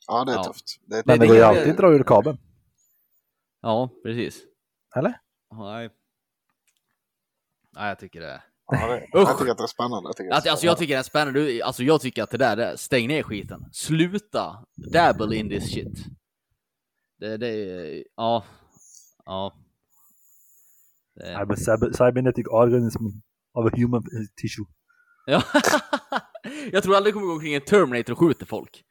[0.07, 0.43] Ja, det är Ja.
[0.43, 0.79] tufft.
[0.85, 2.37] Det är Men Det- det, går ju det- alltid att dra ur kabeln.
[3.61, 4.43] Ja, precis.
[4.95, 5.19] Eller?
[5.55, 5.89] Nej.
[7.75, 8.43] Nej, jag tycker det.
[8.67, 9.29] Ja, det, Usch.
[9.29, 10.07] jag tycker att det är spännande.
[10.09, 10.79] Jag tycker det Alltså, är alltså jag spännande.
[10.79, 11.65] tycker det är spännande.
[11.65, 13.65] Alltså jag tycker att det där är, stäng ner skiten.
[13.71, 16.05] Sluta dabble in this shit.
[17.19, 18.43] Det, det är, ja.
[19.25, 19.55] Ja.
[21.15, 23.05] Det, I'm a cyber- cybernetic organism
[23.53, 24.03] of a human
[24.41, 24.65] tissue.
[25.25, 25.43] ja.
[26.71, 28.83] jag tror aldrig det kommer gå omkring en Terminator och skjuter folk.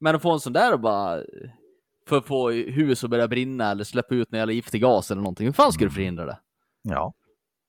[0.00, 1.22] Men att få en sån där och bara
[2.08, 5.22] för att få hus att börja brinna eller släppa ut någon jävla giftig gas eller
[5.22, 5.46] någonting.
[5.46, 6.38] Hur fan ska du förhindra det?
[6.82, 7.14] Ja.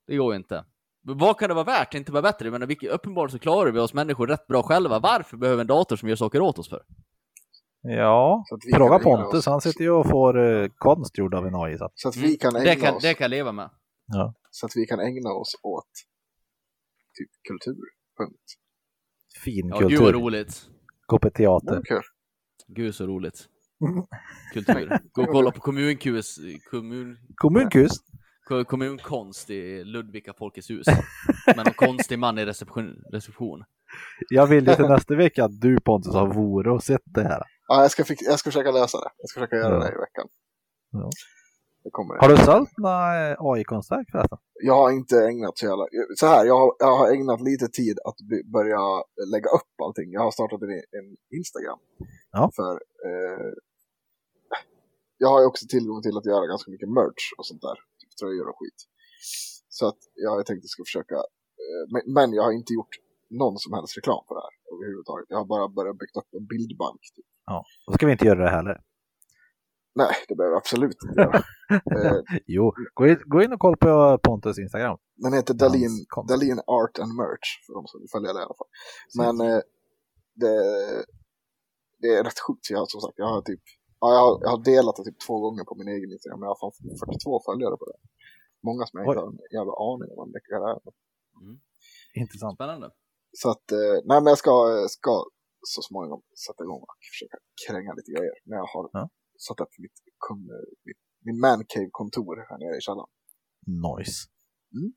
[0.07, 0.65] Det går ju inte.
[1.05, 1.93] Vad kan det vara värt?
[1.93, 2.51] Inte vara bättre?
[2.51, 4.99] Men uppenbarligen så klarar vi oss människor rätt bra själva.
[4.99, 6.81] Varför behöver en dator som gör saker åt oss för?
[7.81, 8.45] Ja,
[8.75, 9.45] fråga Pontus.
[9.45, 11.77] Han sitter ju och får eh, konst gjord av en AI.
[11.77, 11.89] Så.
[11.93, 12.63] Så att vi kan Mm.
[12.65, 13.69] Det ägna kan, oss, det kan jag leva med.
[14.51, 15.87] Så att vi kan ägna oss åt
[17.17, 17.83] typ kultur.
[18.17, 18.43] Punkt.
[19.43, 20.11] Fin Ja, gud vad kultur.
[20.19, 20.65] roligt.
[21.05, 21.75] Gå på teater.
[21.75, 22.01] är kul.
[22.67, 23.45] Gud så roligt.
[24.53, 24.99] Kultur.
[25.11, 26.35] Gå och kolla på kommunkus,
[26.71, 27.91] kommun, Kommunkus.
[28.47, 30.87] ko- kommunkonst i Ludvika Folkets hus.
[31.47, 33.03] Med någon konstig man i reception.
[33.11, 33.63] reception.
[34.29, 37.41] Jag vill ju till nästa vecka att du Pontus har vore och sett det här.
[37.67, 39.09] Ja, jag, ska jag ska försöka lösa det.
[39.17, 39.79] Jag ska försöka göra Ja.
[39.79, 40.27] det i veckan.
[40.91, 41.09] Ja.
[42.21, 44.37] Har du sålt några eh, AI-konstverk förresten?
[44.63, 45.85] Jag har inte ägnat så jävla...
[46.15, 48.17] Så här, jag har, jag har ägnat lite tid att
[48.55, 48.83] börja
[49.33, 50.11] lägga upp allting.
[50.11, 50.69] Jag har startat en,
[50.99, 51.07] en
[51.39, 51.79] Instagram.
[52.31, 52.51] Ja.
[52.55, 52.73] För
[53.07, 53.49] eh,
[55.17, 57.77] jag har ju också tillgång till att göra ganska mycket merch och sånt där.
[57.99, 58.79] Typ tröjor och skit.
[59.77, 61.15] Så att jag har tänkt att jag ska försöka.
[61.63, 62.95] Eh, men, men jag har inte gjort
[63.41, 65.25] någon som helst reklam för det här överhuvudtaget.
[65.29, 67.01] Jag har bara börjat bygga upp en bildbank.
[67.15, 67.25] Typ.
[67.85, 68.75] Då ska vi inte göra det heller.
[69.95, 71.37] Nej, det behöver jag absolut inte göra.
[71.97, 72.19] eh,
[72.55, 74.97] Jo, gå in, gå in och kolla på Pontus Instagram.
[75.15, 75.95] Den heter Dalin.
[76.31, 78.71] Dalin Art and Merch, för de som vill följa det i alla fall.
[79.21, 79.59] Men eh,
[80.41, 80.55] det,
[82.01, 83.63] det är rätt sjukt, jag har som sagt, jag har typ,
[84.01, 86.47] ja, jag, har, jag har delat det typ två gånger på min egen Instagram, men
[86.47, 87.97] jag har fan 42 följare på det.
[88.67, 90.41] Många som jag inte har en jävla aning om vad det
[90.71, 90.79] är.
[92.21, 92.55] Intressant.
[92.57, 92.87] Spännande.
[93.41, 94.53] Så att, eh, nej men jag ska,
[94.97, 95.13] ska
[95.73, 98.35] så småningom sätta igång och försöka kränga lite grejer.
[98.49, 99.09] När jag har Ja.
[99.37, 99.91] Satt upp mitt,
[100.85, 103.09] mitt, min mancave-kontor här nere i källaren.
[103.97, 104.27] Nice.
[104.75, 104.93] Mm.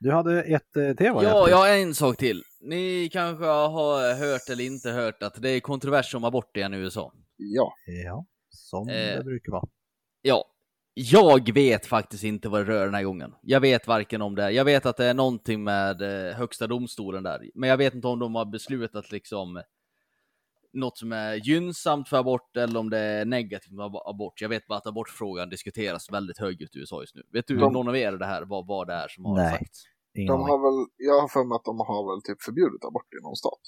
[0.00, 1.22] Du hade ett eh, tema?
[1.22, 1.50] Ja, Jesper.
[1.50, 2.42] jag har en sak till.
[2.60, 6.76] Ni kanske har hört eller inte hört att det är kontrovers om abort igen i
[6.76, 7.12] USA.
[7.36, 7.72] Ja,
[8.04, 8.94] Ja, som Eh.
[8.94, 9.68] det brukar vara.
[10.22, 10.44] Ja,
[10.94, 13.34] jag vet faktiskt inte vad det rör den här gången.
[13.42, 14.50] Jag vet varken om det.
[14.50, 18.06] Jag vet att det är någonting med eh, högsta domstolen där, men jag vet inte
[18.08, 19.62] om de har beslutat liksom
[20.72, 24.40] något som är gynnsamt för abort eller om det är negativt med ab- abort.
[24.40, 27.22] Jag vet bara att abortfrågan diskuteras väldigt högljutt i USA just nu.
[27.32, 29.50] Vet du De- någon av er det här vad, vad det är som har Nej.
[29.50, 29.82] sagts?
[30.14, 33.22] De har väl, jag har för mig att de har väl typ förbjudit abort i
[33.22, 33.60] någon stat.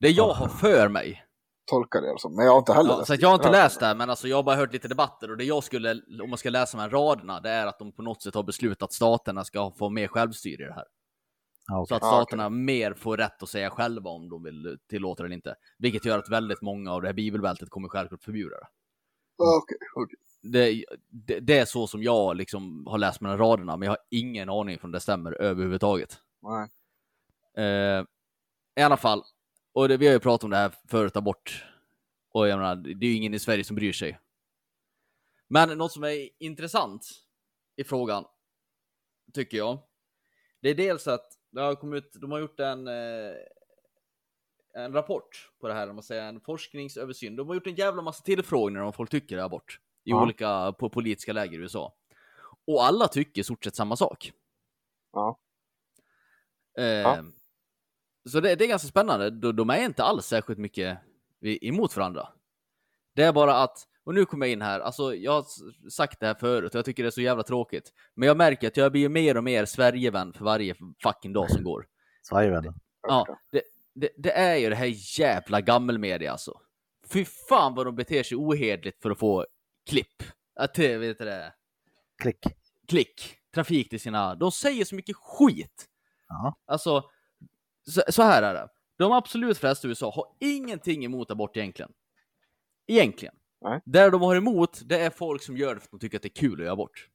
[0.00, 1.24] Det jag har för mig
[1.70, 2.36] Tolkar det som.
[2.36, 3.52] Men jag har inte heller Ja, läst så att jag har inte det.
[3.52, 6.02] läst det, här, men alltså jag har bara hört lite debatter och det jag skulle,
[6.22, 8.42] om man ska läsa de här raderna, det är att de på något sätt har
[8.42, 10.84] beslutat att staterna ska få mer självstyre i det här.
[11.68, 15.26] Ja, Så att staterna mer får rätt att säga själva om de vill tillåta det
[15.26, 15.54] eller inte.
[15.78, 18.66] Vilket gör att väldigt många av det här bibelbältet kommer självklart förbjuda det.
[19.36, 20.18] Okej, okej.
[20.42, 21.40] Det, det.
[21.40, 24.78] det är så som jag liksom har läst mellan raderna, men jag har ingen aning
[24.82, 26.18] om det stämmer överhuvudtaget.
[26.42, 26.68] Nej.
[27.56, 28.04] Eh,
[28.76, 29.22] I alla fall,
[29.72, 31.64] och det, vi har ju pratat om det här förut, abort.
[32.30, 34.18] Och jag menar, det är ju ingen i Sverige som bryr sig.
[35.48, 37.06] Men något som är intressant
[37.76, 38.24] i frågan,
[39.32, 39.78] tycker jag,
[40.60, 43.34] det är dels att det har kommit, de har gjort en, eh,
[44.74, 47.36] en rapport på det här, om man säger en forskningsöversyn.
[47.36, 50.22] De har gjort en jävla massa tillfrågningar om vad folk tycker är abort i Ja.
[50.22, 51.94] olika på politiska läger i USA.
[52.66, 54.32] Och alla tycker i stort sett samma sak.
[55.12, 55.38] Ja.
[56.78, 57.24] Eh, Ja.
[58.30, 59.30] Så det, det är ganska spännande.
[59.30, 60.98] De, de är inte alls särskilt mycket
[61.42, 62.28] emot varandra.
[63.14, 65.44] Det är bara att Och nu kommer jag in här, alltså jag har
[65.90, 67.92] sagt det här förut och jag tycker det är så jävla tråkigt.
[68.14, 71.64] Men jag märker att jag blir mer och mer Sverigevän för varje fucking dag som
[71.64, 71.86] går.
[72.22, 72.74] Sverigevännen.
[73.02, 73.62] Ja, det,
[73.94, 76.60] det, det är ju det här jävla gammelmedia alltså.
[77.12, 79.46] Fy fan vad de beter sig ohederligt för att få
[79.90, 80.22] klipp.
[80.54, 81.54] Att det, vet du det,
[82.22, 82.46] Klick.
[82.88, 84.34] klick, trafik till sina...
[84.34, 85.86] De säger så mycket skit.
[86.28, 86.58] Ja.
[86.66, 87.10] Alltså,
[87.90, 88.68] så, så här är det.
[88.98, 91.92] De absolut flesta i USA har ingenting emot abort egentligen.
[92.86, 93.34] Egentligen.
[93.60, 93.80] Nej.
[93.84, 96.22] Där de har emot, det är folk som gör det för att de tycker att
[96.22, 97.08] det är kul att göra abort.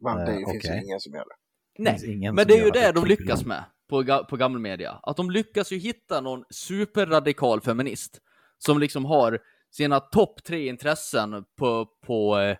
[0.00, 1.34] Men det Eh, finns ju ingen som gör det.
[1.78, 1.94] Nej,
[2.34, 5.00] men det är ju det det de lyckas med på, ga- på gammelmedia.
[5.02, 8.20] Att de lyckas ju hitta någon superradikal feminist
[8.58, 9.38] som liksom har
[9.70, 12.56] sina topp tre intressen på, på, eh,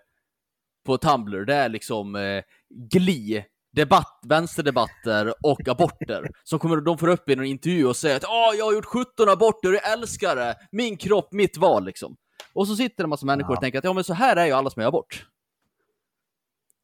[0.85, 1.45] på Tumblr.
[1.45, 2.43] Det är liksom eh,
[2.91, 3.43] Gli,
[3.75, 6.29] debatt, vänsterdebatter och aborter.
[6.43, 8.85] Som kommer, de får upp i någon intervju och säger att ah, jag har gjort
[8.85, 10.55] 17 aborter och jag älskar det.
[10.71, 12.15] Min kropp, mitt val liksom.
[12.53, 14.51] Och så sitter en massa människor och tänker att ja men så här är ju
[14.51, 15.25] alla som gör abort.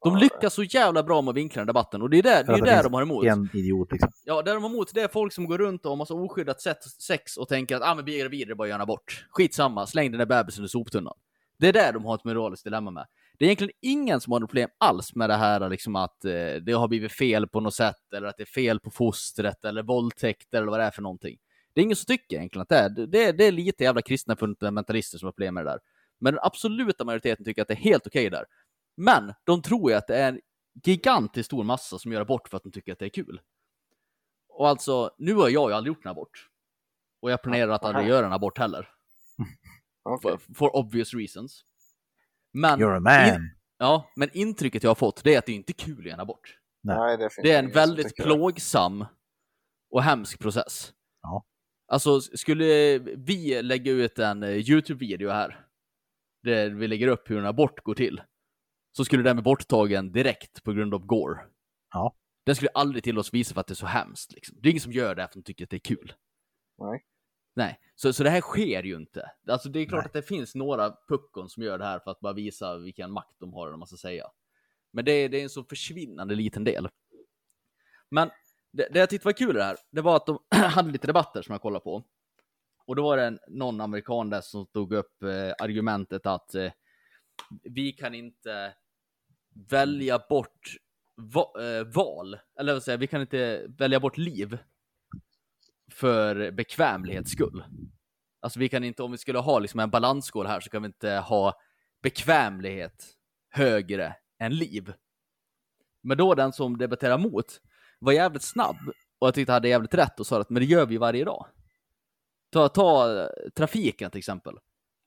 [0.04, 2.52] De lyckas så jävla bra med att vinkla den debatten och det är där, det
[2.52, 3.24] är där de har emot.
[3.24, 4.10] En idiot liksom.
[4.24, 6.60] Ja, det de har emot det är folk som går runt och har massa oskyddat
[7.00, 9.26] sex och tänker att ah, men gravid är det bara att göra en abort.
[9.30, 11.14] Skitsamma, släng den där bebisen i soptunnan.
[11.58, 13.06] Det är där de har ett moraliskt dilemma med.
[13.38, 16.54] Det är egentligen ingen som har något problem alls med det här liksom att eh,
[16.62, 19.82] det har blivit fel på något sätt eller att det är fel på fostret eller
[19.82, 21.36] våldtäkt eller vad det är för någonting.
[21.74, 22.88] Det är ingen som tycker egentligen att det är.
[22.88, 25.80] Det, det är lite jävla kristna fundamentalister som har problem med det där.
[26.20, 28.44] Men den absoluta majoriteten tycker att det är helt okej där.
[28.96, 30.40] Men de tror ju att det är en
[30.84, 33.40] gigantiskt stor massa som gör abort för att de tycker att det är kul.
[34.48, 36.48] Och alltså, nu har jag ju aldrig gjort en abort.
[37.20, 38.14] Och jag planerar att aldrig Aha.
[38.14, 38.88] göra en abort heller.
[40.02, 40.38] Okej.
[40.38, 41.64] For, for obvious reasons.
[42.52, 43.28] Men, You're a man.
[43.28, 46.14] In, ja, men intrycket jag har fått det är att det inte är kul göra
[46.14, 46.58] en abort.
[46.82, 47.16] Nej.
[47.16, 49.06] Det, finns Det är en väldigt plågsam
[49.90, 50.92] och hemsk process.
[51.22, 51.44] Ja.
[51.86, 55.66] Alltså, skulle vi lägga ut en eh, YouTube-video här,
[56.42, 58.22] där vi lägger upp hur en abort går till,
[58.96, 61.38] så skulle den bli borttagen direkt på grund av gore.
[61.90, 62.16] Ja.
[62.46, 64.32] Den skulle aldrig till oss visa för att det är så hemskt.
[64.32, 64.56] Liksom.
[64.60, 66.12] Det är ingen som gör det för att de tycker att det är kul.
[66.78, 67.04] Nej.
[67.56, 69.30] Nej, så, så det här sker ju inte.
[69.48, 70.06] Alltså det är klart Nej.
[70.06, 73.36] att det finns några puckon som gör det här för att bara visa vilken makt
[73.38, 74.26] de har, eller man ska säga.
[74.92, 76.88] Men det är, det är en så försvinnande liten del.
[78.10, 78.30] Men
[78.74, 81.06] det, det jag tyckte var kul i det här, det var att de hade lite
[81.06, 82.04] debatter som jag kollade på.
[82.86, 86.72] Och då var det en, någon amerikan där som tog upp eh, argumentet att eh,
[87.62, 88.74] vi kan inte
[89.70, 90.76] välja bort
[91.16, 94.58] va, eh, val, eller vad säger jag, vi kan inte välja bort liv
[95.92, 97.64] för bekvämlighets skull.
[98.40, 100.86] Alltså vi kan inte, om vi skulle ha liksom en balansskål här så kan vi
[100.86, 101.54] inte ha
[102.02, 103.14] bekvämlighet
[103.50, 104.92] högre än liv.
[106.02, 107.60] Men då den som debatterar mot
[107.98, 108.76] var jävligt snabb
[109.18, 111.46] och jag tyckte hade jävligt rätt och sa att men det gör vi varje dag.
[112.52, 114.54] Ta, ta eh, trafiken till exempel.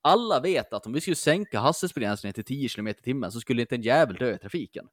[0.03, 3.61] Alla vet att om vi skulle sänka hastighetsbegränsningen till 10 km i timmen så skulle
[3.61, 4.87] inte en jävel dö i trafiken.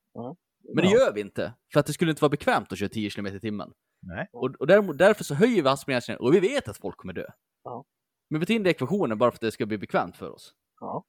[0.75, 3.11] Men det gör vi inte, för att det skulle inte vara bekvämt att köra 10
[3.11, 3.73] km i timmen.
[4.03, 4.29] Nej.
[4.33, 7.27] Och, och däremot, därför så höjer vi hastighetsbegränsningen och vi vet att folk kommer dö.
[7.65, 7.85] Ja.
[8.31, 10.31] Men vi tar in det i ekvationen bara för att det ska bli bekvämt för
[10.31, 10.55] oss.
[10.81, 11.05] Ja.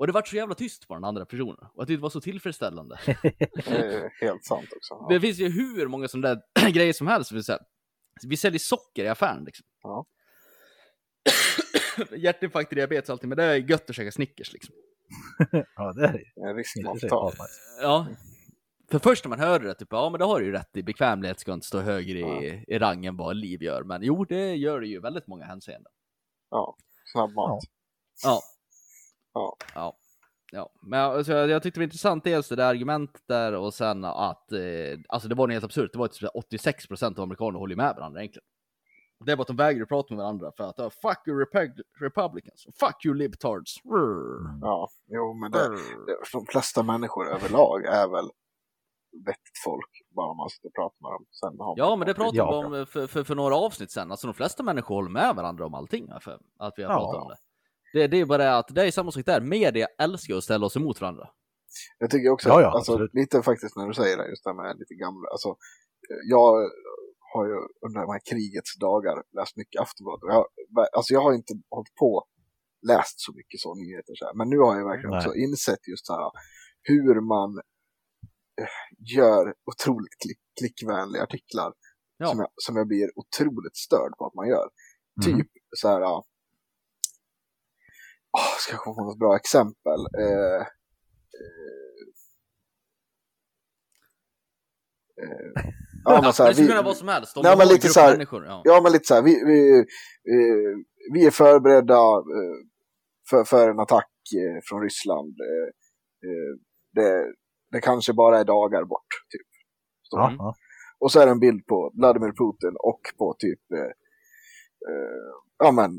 [0.00, 1.56] Och det vart så jävla tyst på den andra personen.
[1.56, 2.98] Och jag tyckte det var så tillfredsställande.
[3.06, 4.94] Det är helt sant också.
[4.94, 5.06] Ja.
[5.10, 7.32] Det finns ju hur många sådana där grejer som helst.
[7.32, 7.58] Vi, säga.
[8.26, 9.66] vi säljer socker i affären liksom.
[9.82, 10.06] Ja.
[12.16, 14.74] Hjärtinfarkt, diabetes och allting, men det är gött att käka Snickers liksom.
[15.76, 16.48] Ja, det är det.
[16.48, 17.28] En risk man är får ta.
[17.28, 17.60] asnice.
[17.82, 18.06] Ja.
[18.90, 20.82] För först när man hörde det, typ, ja men det har du ju rätt i,
[20.82, 23.82] bekvämlighet ska inte stå högre i, i rang än vad liv gör.
[23.82, 25.92] Men jo, det gör det ju väldigt många hänseenden.
[26.50, 26.76] Ja,
[27.12, 27.62] snabb mat.
[28.22, 28.42] Ja.
[29.34, 29.56] Ja.
[29.74, 29.96] Ja.
[30.52, 34.04] Ja, men alltså, jag, tyckte det var intressant dels det där argumentet där och sen
[34.04, 34.60] att, eh,
[35.08, 38.44] alltså det var helt absurt, det var typ 86% av amerikaner håller med varandra egentligen.
[39.24, 42.66] Det var att de vägrade prata med varandra för att uh, fuck you Repub- republicans,
[42.80, 43.76] fuck you libtards.
[43.84, 44.58] Rrr.
[44.60, 48.30] Ja, jo men det, det, de flesta människor överlag är väl
[49.26, 51.26] vettigt folk, bara man sitter och pratar med dem.
[51.30, 52.60] Sen har Ja, men det pratade Ja.
[52.70, 54.10] vi om för, för, för några avsnitt sen.
[54.10, 56.08] Alltså de flesta människor håller med varandra om allting.
[56.20, 56.98] För att vi har Ja.
[56.98, 57.36] pratat om det.
[57.92, 58.06] Det.
[58.06, 59.40] Det är bara det att det är samma sak där.
[59.40, 61.28] Media älskar att ställa oss emot varandra.
[61.98, 63.14] Jag tycker också, Ja, ja, alltså, absolut.
[63.14, 65.48] lite faktiskt när du säger det, just det här med lite gamla, alltså,
[66.10, 66.46] eh, jag
[67.32, 70.22] har ju under de här krigets dagar läst mycket Aftonbladet.
[70.36, 70.44] Jag,
[70.96, 72.24] alltså jag har inte hållit på
[72.88, 75.18] läst så mycket så nyheter så här, men nu har jag verkligen Nej.
[75.20, 76.30] också insett just så här
[76.82, 77.50] hur man
[78.60, 78.74] eh,
[79.16, 81.72] gör otroligt klick, klickvänliga artiklar
[82.22, 82.26] Ja.
[82.26, 84.68] som, jag, som jag blir otroligt störd på att man gör.
[85.16, 85.24] Mhm.
[85.26, 86.02] Typ så här,
[88.38, 90.00] åh, ska jag komma på något bra exempel?
[90.18, 90.60] Eh,
[95.22, 95.62] eh,
[96.04, 97.36] ja, men så här, det skulle vi, kunna vara som helst.
[97.42, 98.62] Nej, men lite så här- ja.
[98.64, 100.76] ja, men lite så här, vi, vi, eh,
[101.12, 102.58] vi är förberedda eh,
[103.30, 105.34] för, för en attack eh, från Ryssland.
[105.40, 105.68] Eh,
[106.30, 106.52] eh,
[106.92, 107.32] det,
[107.72, 109.46] det kanske bara är dagar bort, typ.
[110.10, 110.54] Ja, ja.
[110.98, 113.80] Och så är det en bild på Vladimir Putin och på typ, eh,
[114.90, 115.98] eh, ja men,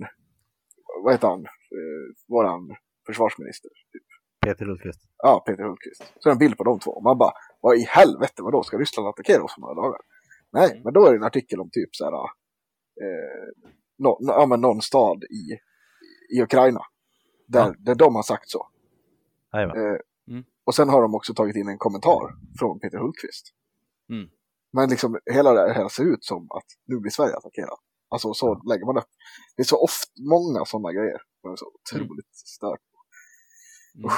[1.04, 3.70] vad heter han, eh, våran försvarsminister.
[3.94, 4.04] Typ.
[4.46, 5.02] Peter Hultqvist.
[5.18, 6.14] Ja, Peter Hultqvist.
[6.20, 6.92] Så är en bild på de två.
[6.92, 10.02] Och man bara, vad i helvete, vadå, ska Ryssland attackera oss om några dagar?
[10.54, 10.84] Nej, Mm.
[10.84, 13.68] men då är det en artikel om typ så här, eh,
[13.98, 15.58] nå- ja, men någon stad i,
[16.38, 16.82] i Ukraina.
[17.48, 17.74] Där, Ja.
[17.80, 18.68] där de har sagt så.
[19.70, 19.96] Eh,
[20.28, 20.44] Mm.
[20.64, 23.54] Och sen har de också tagit in en kommentar från Peter Hultqvist.
[24.10, 24.30] Mm.
[24.74, 27.80] Men liksom hela det här ser ut som att nu blir Sverige attackerat.
[28.10, 29.10] Alltså så lägger man upp.
[29.56, 31.22] Det är så ofta, många sådana grejer.
[31.44, 32.80] Det är så otroligt stört.
[33.98, 34.10] Mm.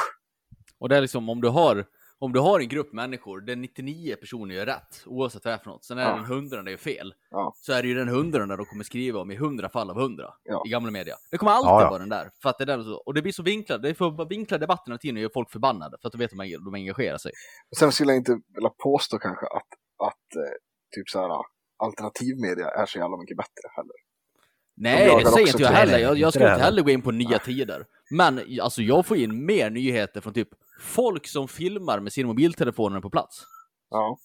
[0.79, 1.85] Och det är liksom om du har
[2.19, 5.63] om du har en grupp människor där 99 personer gör rätt, oavsett vad det är
[5.63, 6.15] för något, sen är det Ja.
[6.15, 7.53] den hundrade är fel, Ja.
[7.55, 10.33] så är det ju den hundrade de kommer skriva om i hundra fall av hundra
[10.43, 10.63] Ja.
[10.67, 11.15] i gamla media.
[11.31, 11.89] Det kommer alltid Ja, ja.
[11.89, 13.95] vara den där, för att det är den så, och det blir så vinklat, det
[13.95, 16.37] får bara vinkla debatten hela tiden och gör folk förbannade, för att de vet att
[16.39, 17.31] de, de engagerar sig.
[17.79, 19.67] Sen skulle jag inte vilja påstå kanske att,
[20.09, 20.53] att eh,
[20.95, 21.29] typ så här
[21.83, 23.95] alternativmedia är så jävla mycket bättre heller.
[24.75, 25.99] Nej, det säger inte jag heller.
[25.99, 26.81] Jag, jag det inte heller.
[26.81, 27.85] gå in på nya tider.
[28.11, 30.49] Men alltså, jag får in mer nyheter från typ
[30.79, 33.43] folk som filmar med sina mobiltelefoner på plats.
[33.89, 34.17] Ja.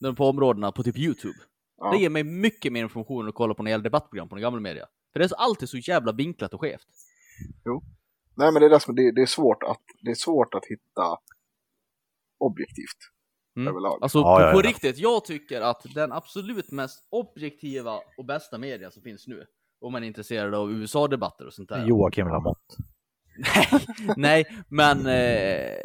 [0.00, 1.38] De på områdena på typ YouTube.
[1.78, 1.90] Ja.
[1.92, 4.60] Det ger mig mycket mer information än att kolla på några debattprogram på den gamla
[4.60, 4.86] media.
[5.12, 6.86] För det är alltid så jävla vinklat och skevt.
[8.34, 10.64] Nej men det är, det, som, det, det, är svårt att, det är svårt att
[10.66, 11.18] hitta
[12.38, 13.10] objektivt
[13.56, 13.68] Mm.
[13.68, 13.98] överlag.
[14.02, 14.68] Alltså Ja, på, ja, på ja.
[14.68, 19.46] riktigt, jag tycker att den absolut mest objektiva och bästa media som finns nu,
[19.80, 21.86] om man är intresserad av USA-debatter och sånt där.
[21.86, 22.76] Joakim Lamotte.
[24.16, 25.76] Nej, men eh,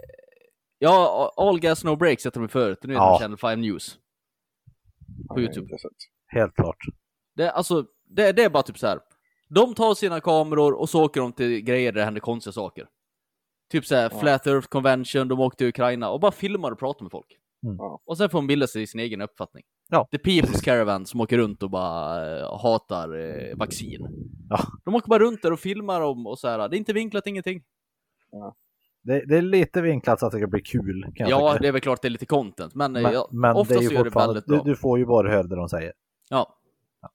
[0.80, 2.80] ja, All Gas No Breaks heter de förut.
[2.84, 3.20] Nu heter Ja.
[3.22, 3.98] Channel 5 News.
[5.28, 5.68] Ja, på är YouTube.
[6.28, 6.78] Helt klart.
[7.36, 9.00] Det, är alltså, det, det är bara typ så här.
[9.50, 12.88] De tar sina kameror och så åker de till grejer där det händer konstiga saker.
[13.72, 14.20] Typ så här, Ja.
[14.20, 17.38] Flat Earth Convention, de åkte till Ukraina och bara filmar och pratar med folk.
[17.66, 17.76] Mm.
[17.78, 18.02] Ja.
[18.06, 19.64] Och sen får de bilda sig sin egen uppfattning.
[19.94, 20.08] Ja.
[20.12, 24.08] The People's Caravan som åker runt och bara eh, hatar eh, vaccin.
[24.50, 24.60] Ja.
[24.86, 26.70] De åker bara runt där och filmar om och så här.
[26.70, 27.64] Det är inte vinklat, ingenting.
[29.04, 31.04] Det, det är lite vinklat så att det ska bli kul.
[31.16, 31.62] Kan jag Ja, tycka.
[31.62, 33.84] det är väl klart det är lite content, men, men, ja, men det oftast är
[33.90, 34.64] ju gör det väldigt du, bra.
[34.64, 35.94] du får ju bara höra det de säger.
[36.30, 36.56] Ja.
[37.02, 37.10] Ja.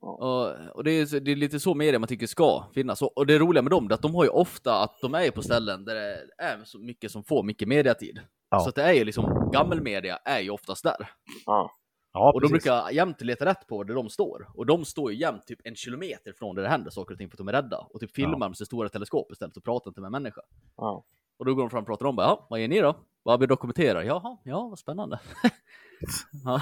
[0.00, 3.02] Och, och det, är, det är lite så media man tycker ska finnas.
[3.02, 5.30] Och, och det roliga med dem är att de har ju ofta att de är
[5.30, 8.20] på ställen där det är så mycket som får mycket mediatid.
[8.52, 8.60] Ja.
[8.60, 11.10] Så att det är ju liksom, gammelmedia är ju oftast där.
[11.46, 11.70] Ja.
[12.14, 12.64] Ja, och de precis.
[12.64, 14.50] brukar jämt leta rätt på där de står.
[14.54, 17.28] Och de står ju jämt typ en kilometer från där det händer saker och ting
[17.30, 17.78] för att de är rädda.
[17.78, 20.40] Och typ filmar med sitt stora teleskop istället och pratar inte med människa.
[20.76, 21.04] Ja.
[21.38, 22.96] Och då går de fram och pratar om, bara, ja, vad är ni då?
[23.22, 24.02] Vad vi dokumenterar?
[24.02, 25.20] Jaha, ja, vad spännande.
[26.44, 26.60] ja.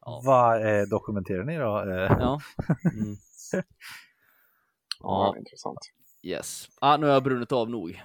[0.00, 0.20] Ja.
[0.24, 1.78] Vad eh, dokumenterar ni då?
[1.78, 2.40] Eh, Ja.
[2.94, 3.16] Mm.
[3.52, 5.78] Ja, Ja, intressant.
[6.22, 6.66] yes.
[6.80, 8.02] Ah, nu har jag brunnit av nog.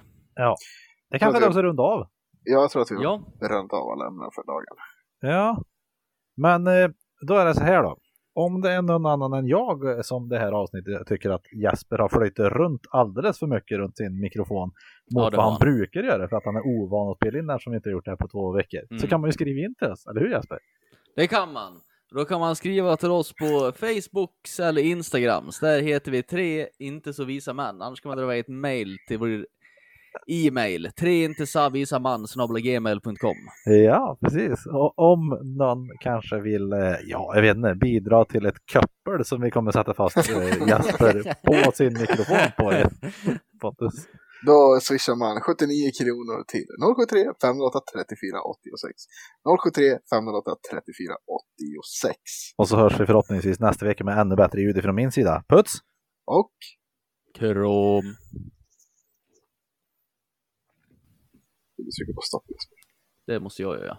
[1.10, 2.08] det kanske är det- dags att runda av.
[2.50, 4.76] Jag tror att vi har Ja, bränt av alla ämnen för dagen.
[5.20, 5.62] Ja,
[6.36, 6.88] men eh,
[7.26, 7.96] då är det så här då.
[8.34, 11.98] Om det är någon annan än jag eh, som det här avsnittet tycker att Jesper
[11.98, 14.70] har flöjt runt alldeles för mycket runt sin mikrofon
[15.06, 15.72] Ja, mot det vad har han han.
[15.72, 18.04] brukar göra för att han är ovan att spela in där som inte har gjort
[18.04, 18.80] det här på två veckor.
[18.88, 19.08] Så Mm.
[19.08, 20.58] kan man ju skriva in till oss, eller hur Jesper?
[21.16, 21.72] det kan man.
[22.14, 25.44] Då kan man skriva till oss på Facebook eller Instagram.
[25.50, 27.82] Så där heter vi tre inte så visa män.
[27.82, 29.46] Annars kan man dra iväg ett mail till vår
[30.26, 30.90] e-mail.
[30.98, 32.26] Tre inte så visa man
[32.62, 33.36] gmail.com.
[33.64, 34.66] Ja, precis.
[34.66, 39.40] Och om någon kanske vill, eh, ja, jag vet inte, bidra till ett köppel som
[39.40, 41.34] vi kommer sätta fast eh, Jesper
[41.66, 42.90] på sin mikrofon på.
[43.60, 43.94] Pontus.
[44.46, 48.92] Då swishar man 79 kronor till 073 508 34 86.
[49.64, 51.14] 073 508 34
[52.04, 52.18] 86.
[52.56, 55.44] Och så hörs vi förhoppningsvis nästa vecka med ännu bättre ljud från min sida.
[55.48, 55.72] Puts!
[56.26, 56.54] Och
[57.38, 58.04] Krom.
[61.84, 62.44] Du trycker på stopp.
[63.26, 63.98] Det måste jag göra.